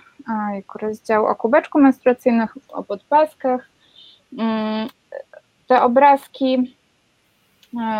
[0.82, 3.68] rozdział o kubeczku menstruacyjnych, o podpaskach.
[4.38, 4.88] Mm,
[5.66, 6.76] te obrazki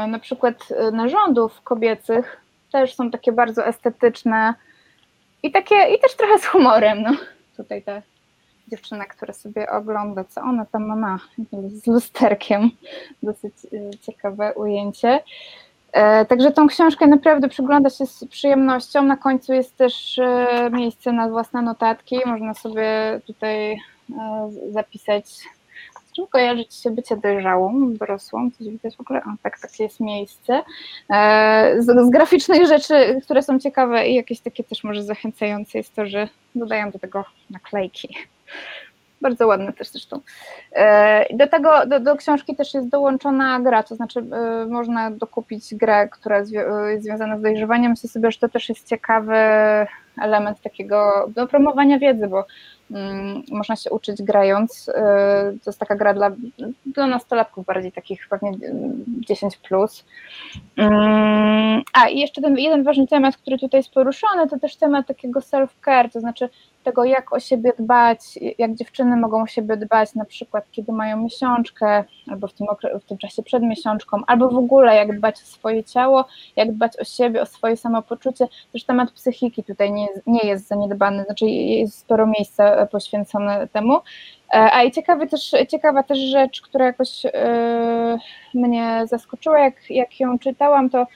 [0.09, 2.41] na przykład narządów kobiecych
[2.72, 4.55] też są takie bardzo estetyczne
[5.43, 7.03] i takie, i też trochę z humorem.
[7.03, 7.11] No.
[7.57, 8.03] Tutaj ta
[8.69, 11.19] dziewczyna, która sobie ogląda, co ona tam ma
[11.69, 12.71] z lusterkiem.
[13.23, 13.55] Dosyć
[14.01, 15.21] ciekawe ujęcie.
[16.29, 19.03] Także tą książkę naprawdę przygląda się z przyjemnością.
[19.03, 20.21] Na końcu jest też
[20.73, 22.17] miejsce na własne notatki.
[22.27, 23.79] Można sobie tutaj
[24.71, 25.29] zapisać,
[26.07, 28.51] z czym kojarzyć się bycie dojrzałą, dorosłą.
[28.51, 29.21] Coś widać w ogóle?
[29.21, 30.62] O, tak, takie jest miejsce.
[31.79, 36.07] Z, z graficznych rzeczy, które są ciekawe i jakieś takie też może zachęcające jest to,
[36.07, 38.17] że dodają do tego naklejki
[39.21, 40.21] bardzo ładne też zresztą.
[41.35, 44.25] Do tego, do, do, książki też jest dołączona gra, to znaczy
[44.69, 46.53] można dokupić grę, która jest
[47.05, 47.91] związana z dojrzewaniem.
[47.91, 49.35] Myślę sobie, że to też jest ciekawy
[50.23, 52.45] element takiego do promowania wiedzy, bo
[52.91, 54.91] um, można się uczyć grając.
[55.65, 56.31] To jest taka gra dla,
[56.87, 58.53] dla nastolatków bardziej takich pewnie
[59.07, 60.05] 10 plus.
[60.79, 65.07] Um, a i jeszcze ten jeden ważny temat, który tutaj jest poruszony, to też temat
[65.07, 66.49] takiego self-care, to znaczy
[66.85, 71.23] tego, jak o siebie dbać, jak dziewczyny mogą o siebie dbać, na przykład kiedy mają
[71.23, 72.67] miesiączkę, albo w tym,
[73.01, 76.25] w tym czasie przed miesiączką, albo w ogóle jak dbać o swoje ciało,
[76.57, 78.49] jak dbać o siebie, o swoje samopoczucie.
[78.73, 83.99] Też temat psychiki tutaj nie, nie jest zaniedbany, znaczy jest sporo miejsca poświęcone temu.
[84.51, 87.31] A i ciekawy też, ciekawa też rzecz, która jakoś yy,
[88.55, 91.07] mnie zaskoczyła, jak, jak ją czytałam, to,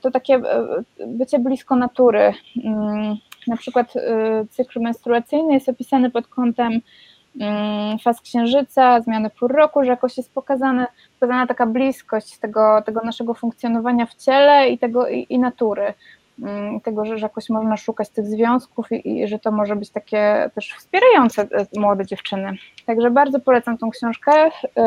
[0.00, 0.40] to takie
[1.06, 2.32] bycie blisko natury.
[3.46, 3.94] Na przykład
[4.50, 6.80] cykl menstruacyjny jest opisany pod kątem
[8.04, 10.86] faz księżyca, zmiany pór roku, że jakoś jest pokazane,
[11.20, 15.94] pokazana taka bliskość tego, tego naszego funkcjonowania w ciele i tego i, i natury.
[16.84, 20.50] Tego, że, że jakoś można szukać tych związków i, i, że to może być takie
[20.54, 22.52] też wspierające młode dziewczyny.
[22.86, 24.82] Także bardzo polecam tą książkę yy,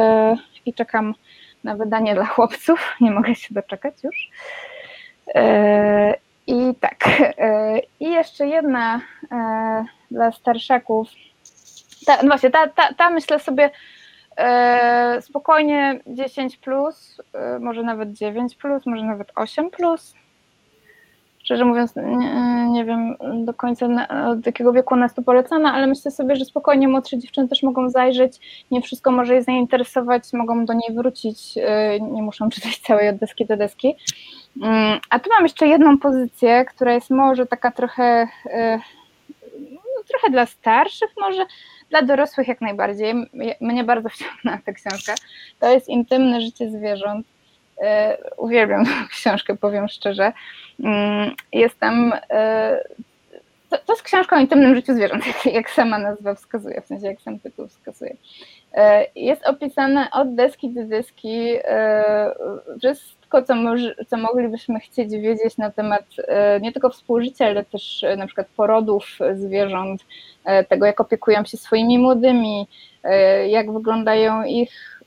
[0.65, 1.13] i czekam
[1.63, 2.79] na wydanie dla chłopców.
[3.01, 4.29] Nie mogę się doczekać już.
[5.35, 6.13] Yy,
[6.47, 7.09] i tak,
[7.99, 9.01] i jeszcze jedna
[10.11, 11.07] dla starszaków.
[12.05, 13.69] Ta, no właśnie, ta, ta, ta myślę sobie
[15.21, 17.21] spokojnie 10, plus,
[17.59, 19.69] może nawet 9, plus, może nawet 8.
[19.69, 20.13] Plus.
[21.47, 25.73] Szczerze mówiąc, nie, nie wiem do końca na, od jakiego wieku ona jest to polecana,
[25.73, 28.65] ale myślę sobie, że spokojnie młodsze dziewczyny też mogą zajrzeć.
[28.71, 31.55] Nie wszystko może je zainteresować, mogą do niej wrócić,
[32.11, 33.95] nie muszą czytać całej od deski do deski.
[35.09, 38.27] A tu mam jeszcze jedną pozycję, która jest może taka trochę,
[39.71, 41.45] no, trochę dla starszych, może
[41.89, 43.13] dla dorosłych jak najbardziej.
[43.61, 45.15] Mnie bardzo wciągnęła ta książka.
[45.59, 47.27] To jest Intymne życie zwierząt.
[48.37, 50.33] Uwielbiam tę książkę, powiem szczerze.
[51.53, 52.13] Jest tam.
[53.69, 57.21] To, to jest książka o intymnym życiu zwierząt, jak sama nazwa wskazuje, w sensie jak
[57.21, 58.15] sam tytuł wskazuje.
[59.15, 61.53] Jest opisane od deski do deski
[62.79, 63.53] wszystko, co,
[64.07, 66.05] co moglibyśmy chcieć wiedzieć na temat
[66.61, 70.05] nie tylko współżycia, ale też na przykład porodów zwierząt,
[70.69, 72.67] tego jak opiekują się swoimi młodymi,
[73.47, 75.01] jak wyglądają ich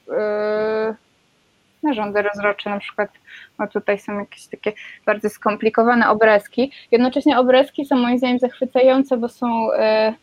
[1.83, 3.11] narządy rozrodcze, na przykład
[3.59, 4.73] no tutaj są jakieś takie
[5.07, 6.73] bardzo skomplikowane obrazki.
[6.91, 9.69] Jednocześnie obrazki są moim zdaniem zachwycające, bo są,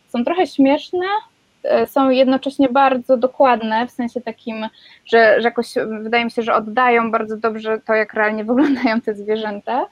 [0.07, 1.05] są trochę śmieszne,
[1.85, 4.67] są jednocześnie bardzo dokładne, w sensie takim,
[5.05, 9.13] że, że jakoś wydaje mi się, że oddają bardzo dobrze to, jak realnie wyglądają te
[9.13, 9.85] zwierzęta,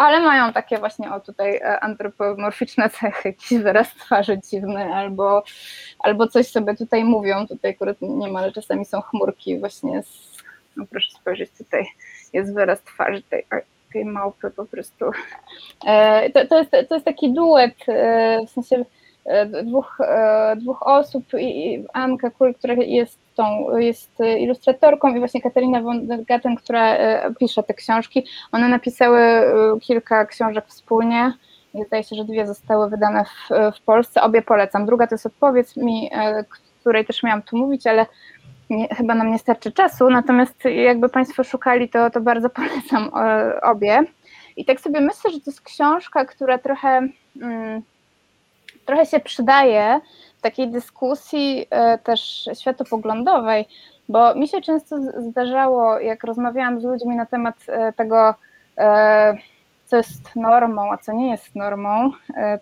[0.00, 5.42] ale mają takie właśnie, o tutaj antropomorficzne cechy, jakiś wyraz twarzy dziwny, albo,
[5.98, 10.36] albo coś sobie tutaj mówią, tutaj akurat nie ma, ale czasami są chmurki właśnie z,
[10.76, 11.86] no proszę spojrzeć, tutaj
[12.32, 13.46] jest wyraz twarzy tej,
[13.92, 15.10] tej małpy po prostu.
[16.34, 17.74] To, to, jest, to jest taki duet,
[18.46, 18.84] w sensie
[19.64, 19.98] dwóch,
[20.56, 26.56] dwóch osób i Anka Kul, która jest tą, jest ilustratorką i właśnie Katarina von Gatten,
[26.56, 26.96] która
[27.38, 28.26] pisze te książki.
[28.52, 29.20] One napisały
[29.80, 31.32] kilka książek wspólnie.
[31.74, 34.22] I zdaje się, że dwie zostały wydane w, w Polsce.
[34.22, 34.86] Obie polecam.
[34.86, 36.10] Druga to jest Odpowiedz mi,
[36.80, 38.06] której też miałam tu mówić, ale
[38.70, 40.10] nie, chyba nam nie starczy czasu.
[40.10, 43.10] Natomiast jakby Państwo szukali, to, to bardzo polecam
[43.62, 44.04] obie.
[44.56, 47.08] I tak sobie myślę, że to jest książka, która trochę...
[47.42, 47.82] Mm,
[48.90, 50.00] trochę się przydaje
[50.38, 51.66] w takiej dyskusji
[52.04, 53.68] też światopoglądowej,
[54.08, 57.54] bo mi się często zdarzało, jak rozmawiałam z ludźmi na temat
[57.96, 58.34] tego,
[59.86, 62.10] co jest normą, a co nie jest normą,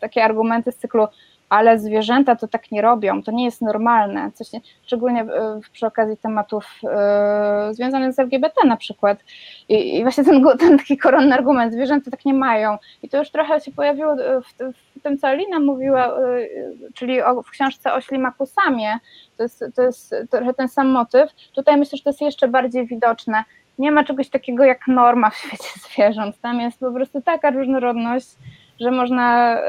[0.00, 1.06] takie argumenty z cyklu
[1.48, 5.26] ale zwierzęta to tak nie robią, to nie jest normalne, coś nie, szczególnie
[5.72, 9.18] przy okazji tematów yy, związanych z LGBT na przykład.
[9.68, 12.78] I, i właśnie ten, ten, taki koronny argument, zwierzęta tak nie mają.
[13.02, 16.14] I to już trochę się pojawiło w, w tym, co Alina mówiła,
[16.94, 18.98] czyli o, w książce o ślimaku Samie,
[19.36, 21.30] to jest, to jest trochę ten sam motyw.
[21.54, 23.44] Tutaj myślę, że to jest jeszcze bardziej widoczne.
[23.78, 26.40] Nie ma czegoś takiego jak norma w świecie zwierząt.
[26.40, 28.28] Tam jest po prostu taka różnorodność,
[28.80, 29.62] że można y,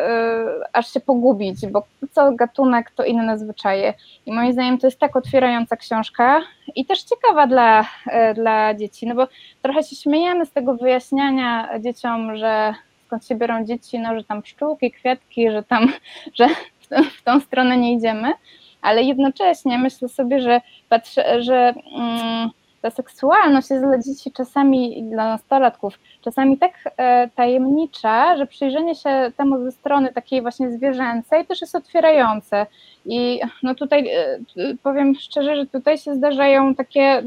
[0.74, 3.94] aż się pogubić, bo co gatunek, to inne zwyczaje.
[4.26, 6.42] I moim zdaniem to jest tak otwierająca książka
[6.76, 9.28] i też ciekawa dla, y, dla dzieci, no bo
[9.62, 12.74] trochę się śmiejemy z tego wyjaśniania dzieciom, że
[13.06, 15.94] skąd się biorą dzieci, no że tam pszczółki, kwiatki, że tam,
[16.40, 16.48] że
[16.80, 18.34] w, tą, w tą stronę nie idziemy,
[18.82, 22.50] ale jednocześnie myślę sobie, że patrzę, że mm,
[22.82, 29.32] ta seksualność jest dla dzieci czasami, dla nastolatków, czasami tak e, tajemnicza, że przyjrzenie się
[29.38, 32.66] temu ze strony takiej właśnie zwierzęcej też jest otwierające.
[33.06, 34.40] I no tutaj e,
[34.84, 37.24] powiem szczerze, że tutaj się zdarzają takie, e,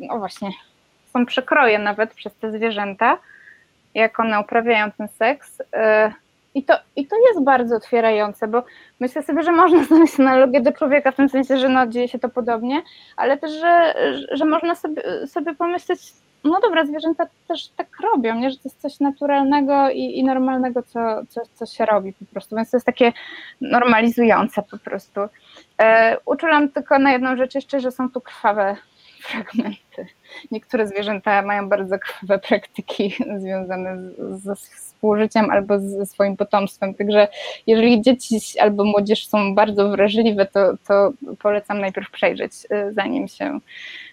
[0.00, 0.50] no właśnie,
[1.12, 3.18] są przekroje nawet przez te zwierzęta,
[3.94, 5.62] jak one uprawiają ten seks.
[6.58, 8.62] I to, I to jest bardzo otwierające, bo
[9.00, 12.18] myślę sobie, że można znaleźć analogię do człowieka w tym sensie, że no, dzieje się
[12.18, 12.82] to podobnie,
[13.16, 13.94] ale też, że,
[14.30, 16.00] że można sobie, sobie pomyśleć,
[16.44, 18.50] no dobra, zwierzęta też tak robią, nie?
[18.50, 22.56] że to jest coś naturalnego i, i normalnego, co, co, co się robi po prostu,
[22.56, 23.12] więc to jest takie
[23.60, 25.20] normalizujące po prostu.
[25.80, 28.76] E, uczulam tylko na jedną rzecz jeszcze, że są tu krwawe
[29.22, 30.06] fragmenty.
[30.50, 33.96] Niektóre zwierzęta mają bardzo krwawe praktyki związane
[34.30, 36.94] ze współżyciem albo ze swoim potomstwem.
[36.94, 37.28] Także
[37.66, 43.58] jeżeli dzieci albo młodzież są bardzo wrażliwe, to, to polecam najpierw przejrzeć, y, zanim się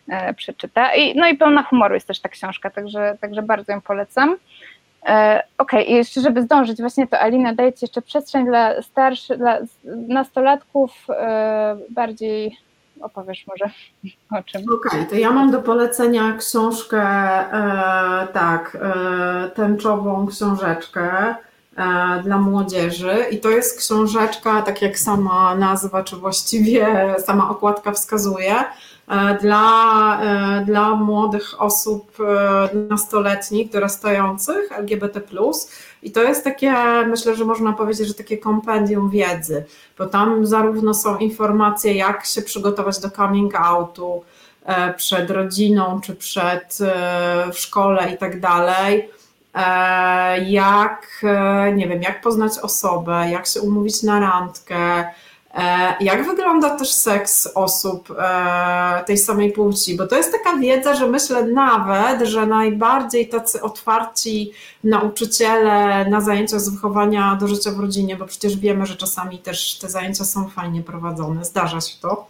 [0.09, 0.95] e, przeczyta.
[0.95, 4.37] I, no i pełna humoru jest też ta książka, także, także bardzo ją polecam.
[5.05, 8.81] E, okej, okay, i jeszcze żeby zdążyć, właśnie to Alina daje Ci jeszcze przestrzeń dla
[8.81, 9.59] starszych, dla
[10.07, 12.57] nastolatków, e, bardziej
[13.05, 13.65] opowiesz może
[14.31, 14.61] o czym.
[14.61, 21.35] Okej, okay, to ja mam do polecenia książkę, e, tak, e, tęczową książeczkę
[21.75, 27.91] e, dla młodzieży i to jest książeczka, tak jak sama nazwa, czy właściwie sama okładka
[27.91, 28.55] wskazuje,
[29.41, 35.21] dla, e, dla młodych osób e, nastoletnich, dorastających LGBT+,
[36.03, 36.73] i to jest takie,
[37.07, 39.65] myślę, że można powiedzieć, że takie kompendium wiedzy,
[39.97, 44.23] bo tam zarówno są informacje, jak się przygotować do coming outu
[44.65, 49.09] e, przed rodziną, czy przed e, w szkole i tak dalej,
[49.53, 51.25] e, jak,
[51.75, 55.24] nie wiem, jak poznać osobę, jak się umówić na randkę, E,
[55.99, 59.97] jak wygląda też seks osób e, tej samej płci?
[59.97, 64.51] Bo to jest taka wiedza, że myślę nawet, że najbardziej tacy otwarci
[64.83, 69.77] nauczyciele na zajęcia z wychowania do życia w rodzinie, bo przecież wiemy, że czasami też
[69.79, 72.27] te zajęcia są fajnie prowadzone, zdarza się to.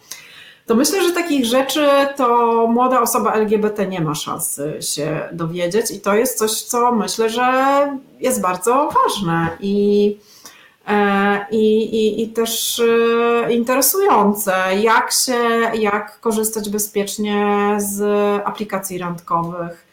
[0.65, 2.27] To myślę, że takich rzeczy to
[2.67, 7.53] młoda osoba LGBT nie ma szansy się dowiedzieć, i to jest coś, co myślę, że
[8.19, 9.57] jest bardzo ważne.
[9.59, 10.34] I E,
[11.51, 15.33] I, i, i też e, interesujące, jak się,
[15.73, 18.01] jak korzystać bezpiecznie z
[18.45, 19.87] aplikacji randkowych,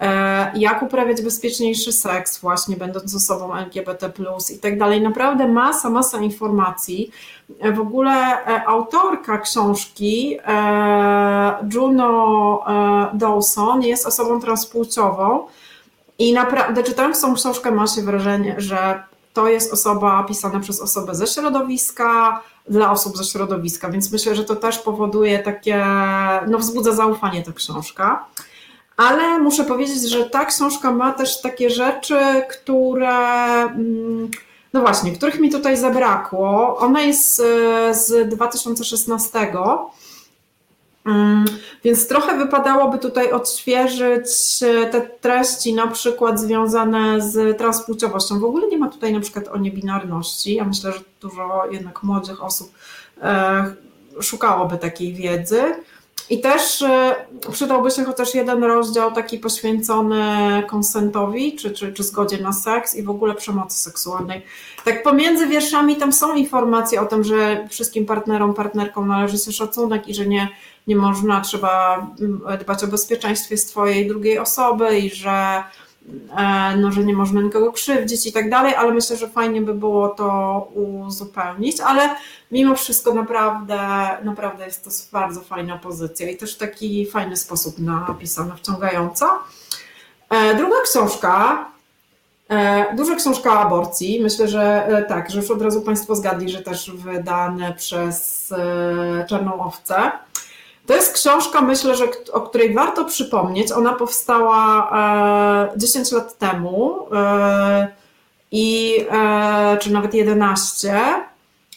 [0.00, 4.12] e, jak uprawiać bezpieczniejszy seks właśnie będąc osobą LGBT+,
[4.54, 5.02] i tak dalej.
[5.02, 7.10] Naprawdę masa, masa informacji.
[7.74, 10.38] W ogóle autorka książki,
[11.74, 12.64] Juno
[13.14, 15.46] Dawson, jest osobą transpłciową
[16.18, 19.09] i naprawdę czytając tą książkę ma się wrażenie, że
[19.40, 24.44] to jest osoba pisana przez osobę ze środowiska, dla osób ze środowiska, więc myślę, że
[24.44, 25.86] to też powoduje takie,
[26.48, 28.24] no wzbudza zaufanie ta książka.
[28.96, 32.18] Ale muszę powiedzieć, że ta książka ma też takie rzeczy,
[32.50, 33.18] które,
[33.62, 34.30] mm,
[34.72, 36.76] no właśnie, których mi tutaj zabrakło.
[36.78, 39.90] Ona jest e, z 2016 Mm,
[41.84, 44.28] więc trochę wypadałoby tutaj odświeżyć
[44.62, 48.40] e, te treści, na przykład związane z transpłciowością.
[48.40, 50.54] W ogóle nie ma tutaj na przykład o niebinarności.
[50.54, 52.72] Ja myślę, że dużo jednak młodych osób
[53.22, 53.74] e,
[54.20, 55.62] szukałoby takiej wiedzy.
[56.30, 57.14] I też e,
[57.52, 60.22] przydałby się chociaż jeden rozdział taki poświęcony
[60.68, 64.42] konsentowi, czy, czy, czy zgodzie na seks i w ogóle przemocy seksualnej.
[64.84, 70.08] Tak pomiędzy wierszami tam są informacje o tym, że wszystkim partnerom, partnerkom należy się szacunek
[70.08, 70.48] i że nie,
[70.86, 75.64] nie można, trzeba mm, dbać o bezpieczeństwie swojej drugiej osoby i że
[76.36, 79.74] E, no, że nie można nikogo krzywdzić i tak dalej, ale myślę, że fajnie by
[79.74, 82.14] było to uzupełnić, ale
[82.50, 83.78] mimo wszystko naprawdę,
[84.22, 89.38] naprawdę jest to bardzo fajna pozycja i też w taki fajny sposób napisana, wciągająca.
[90.30, 91.64] E, druga książka
[92.48, 94.20] E, Duża książka o aborcji.
[94.22, 98.54] Myślę, że tak, że już od razu Państwo zgadli, że też wydane przez
[99.28, 100.12] Czarną Owcę.
[100.90, 103.72] To jest książka, myślę, że o której warto przypomnieć.
[103.72, 104.90] Ona powstała
[105.74, 107.88] e, 10 lat temu e,
[108.52, 111.00] i e, czy nawet 11.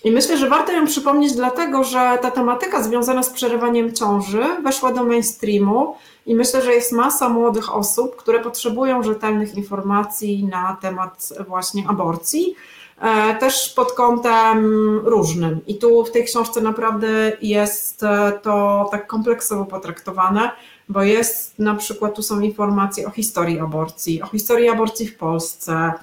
[0.03, 4.91] I myślę, że warto ją przypomnieć, dlatego że ta tematyka związana z przerywaniem ciąży weszła
[4.91, 5.95] do mainstreamu
[6.26, 12.55] i myślę, że jest masa młodych osób, które potrzebują rzetelnych informacji na temat właśnie aborcji,
[13.39, 15.60] też pod kątem różnym.
[15.68, 20.51] I tu w tej książce naprawdę jest e, to tak kompleksowo potraktowane,
[20.89, 25.93] bo jest na przykład, tu są informacje o historii aborcji, o historii aborcji w Polsce,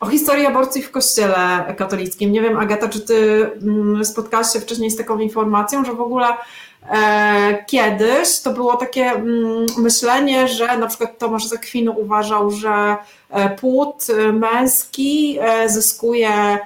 [0.00, 2.32] o historii aborcji w kościele katolickim.
[2.32, 6.26] Nie wiem, Agata, czy ty mm, spotkałaś się wcześniej z taką informacją, że w ogóle
[6.28, 6.36] e,
[7.66, 12.96] kiedyś to było takie mm, myślenie, że na przykład Tomasz z Akwinu uważał, że
[13.30, 16.58] e, płód e, męski e, zyskuje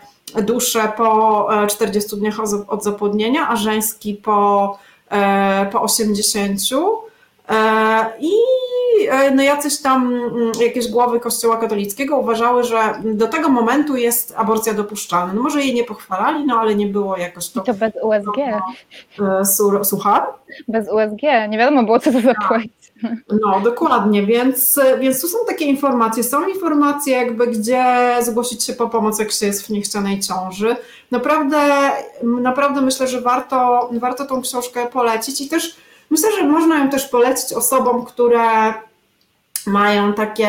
[0.42, 4.78] duszę po e, 40 dniach od- od zapłodnienia, a żeński po,
[5.10, 6.60] e, po 80.
[7.48, 8.69] E, I e,
[9.34, 14.74] no jacyś tam mm, jakieś głowy Kościoła katolickiego uważały, że do tego momentu jest aborcja
[14.74, 15.32] dopuszczalna.
[15.34, 17.60] No może jej nie pochwalali, no ale nie było jakoś I to.
[17.60, 18.38] to bez USG.
[18.38, 20.20] e, sur- Słucham?
[20.68, 21.22] Bez USG.
[21.48, 22.68] Nie wiadomo było, co to za płeć.
[23.42, 26.24] No, dokładnie, więc, więc tu są takie informacje.
[26.24, 27.84] Są informacje, jakby gdzie
[28.20, 30.76] zgłosić się po pomoc, jak się jest w niechcianej ciąży.
[31.10, 31.58] Naprawdę,
[32.22, 35.76] naprawdę myślę, że warto, warto tą książkę polecić i też
[36.10, 38.74] myślę, że można ją też polecić osobom, które
[39.66, 40.48] mają takie,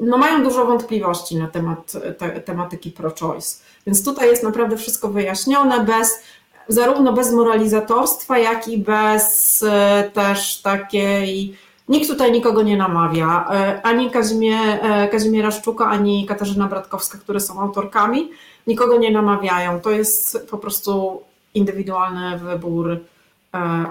[0.00, 3.56] no mają dużo wątpliwości na temat te, tematyki pro-choice.
[3.86, 6.22] Więc tutaj jest naprawdę wszystko wyjaśnione bez
[6.68, 11.56] zarówno bez moralizatorstwa, jak i bez e, też takiej.
[11.88, 13.48] Nikt tutaj nikogo nie namawia.
[13.50, 18.30] E, Ani Kazimie, e, Kazimiera Szczuka, ani Katarzyna Bratkowska, które są autorkami,
[18.66, 19.80] nikogo nie namawiają.
[19.80, 21.22] To jest po prostu
[21.54, 22.98] indywidualny wybór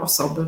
[0.01, 0.45] osoby.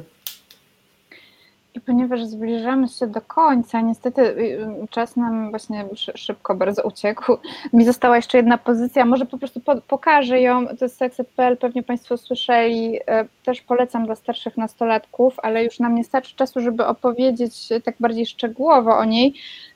[1.79, 7.37] I ponieważ zbliżamy się do końca, niestety y, czas nam właśnie szy- szybko bardzo uciekł.
[7.73, 10.67] Mi została jeszcze jedna pozycja, może po prostu po, pokażę ją.
[10.67, 12.99] To jest sexet.pl, pewnie Państwo słyszeli.
[13.07, 17.95] e, Też polecam dla starszych nastolatków, ale już nam nie starczy czasu, żeby opowiedzieć tak
[17.99, 19.33] bardziej szczegółowo o niej.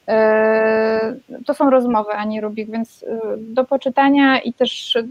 [0.08, 5.04] E, To są rozmowy Ani Rubik, więc e, do poczytania i też e,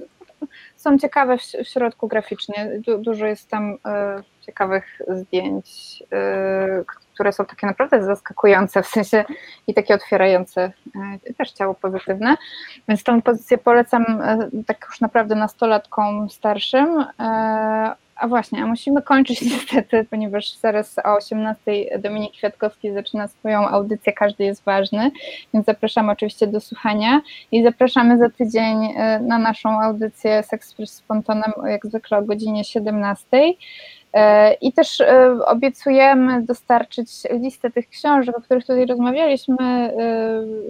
[0.76, 2.70] są ciekawe w, w środku graficznie.
[2.86, 6.84] Du, dużo jest tam e, ciekawych zdjęć, e,
[7.14, 9.24] które są takie naprawdę zaskakujące w sensie
[9.66, 10.72] i takie otwierające
[11.28, 12.36] e, też ciało pozytywne.
[12.88, 17.04] Więc tą pozycję polecam e, tak już naprawdę nastolatkom starszym.
[18.16, 21.62] A właśnie, a musimy kończyć niestety, ponieważ zaraz o 18
[21.98, 25.10] Dominik Kwiatkowski zaczyna swoją audycję Każdy jest ważny,
[25.54, 27.20] więc zapraszamy oczywiście do słuchania
[27.52, 33.26] i zapraszamy za tydzień na naszą audycję Seks z Spontanem, jak zwykle o godzinie 17.
[34.12, 39.92] E, I też e, obiecujemy dostarczyć listę tych książek, o których tutaj rozmawialiśmy, e,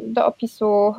[0.03, 0.95] do opisu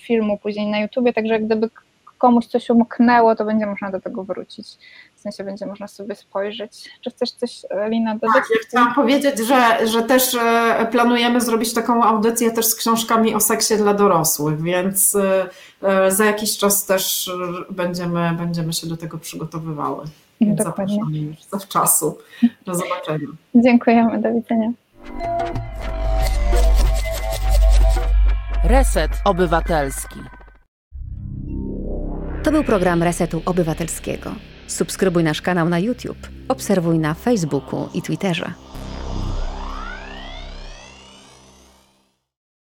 [0.00, 1.70] filmu później na YouTubie, także gdyby
[2.18, 4.68] komuś coś umknęło, to będzie można do tego wrócić.
[5.16, 6.90] W sensie będzie można sobie spojrzeć.
[7.00, 8.34] Czy chcesz coś, Lina, dodać?
[8.34, 10.36] Tak, ja chciałam powiedzieć, że, że też
[10.90, 15.16] planujemy zrobić taką audycję też z książkami o seksie dla dorosłych, więc
[16.08, 17.30] za jakiś czas też
[17.70, 20.04] będziemy, będziemy się do tego przygotowywały.
[20.40, 20.64] Dokładnie.
[20.64, 22.18] zapraszamy już zawczasu.
[22.66, 23.28] Do zobaczenia.
[23.54, 24.72] Dziękujemy, do widzenia.
[28.64, 30.20] Reset Obywatelski.
[32.42, 34.30] To był program Resetu Obywatelskiego.
[34.66, 38.52] Subskrybuj nasz kanał na YouTube, obserwuj na Facebooku i Twitterze.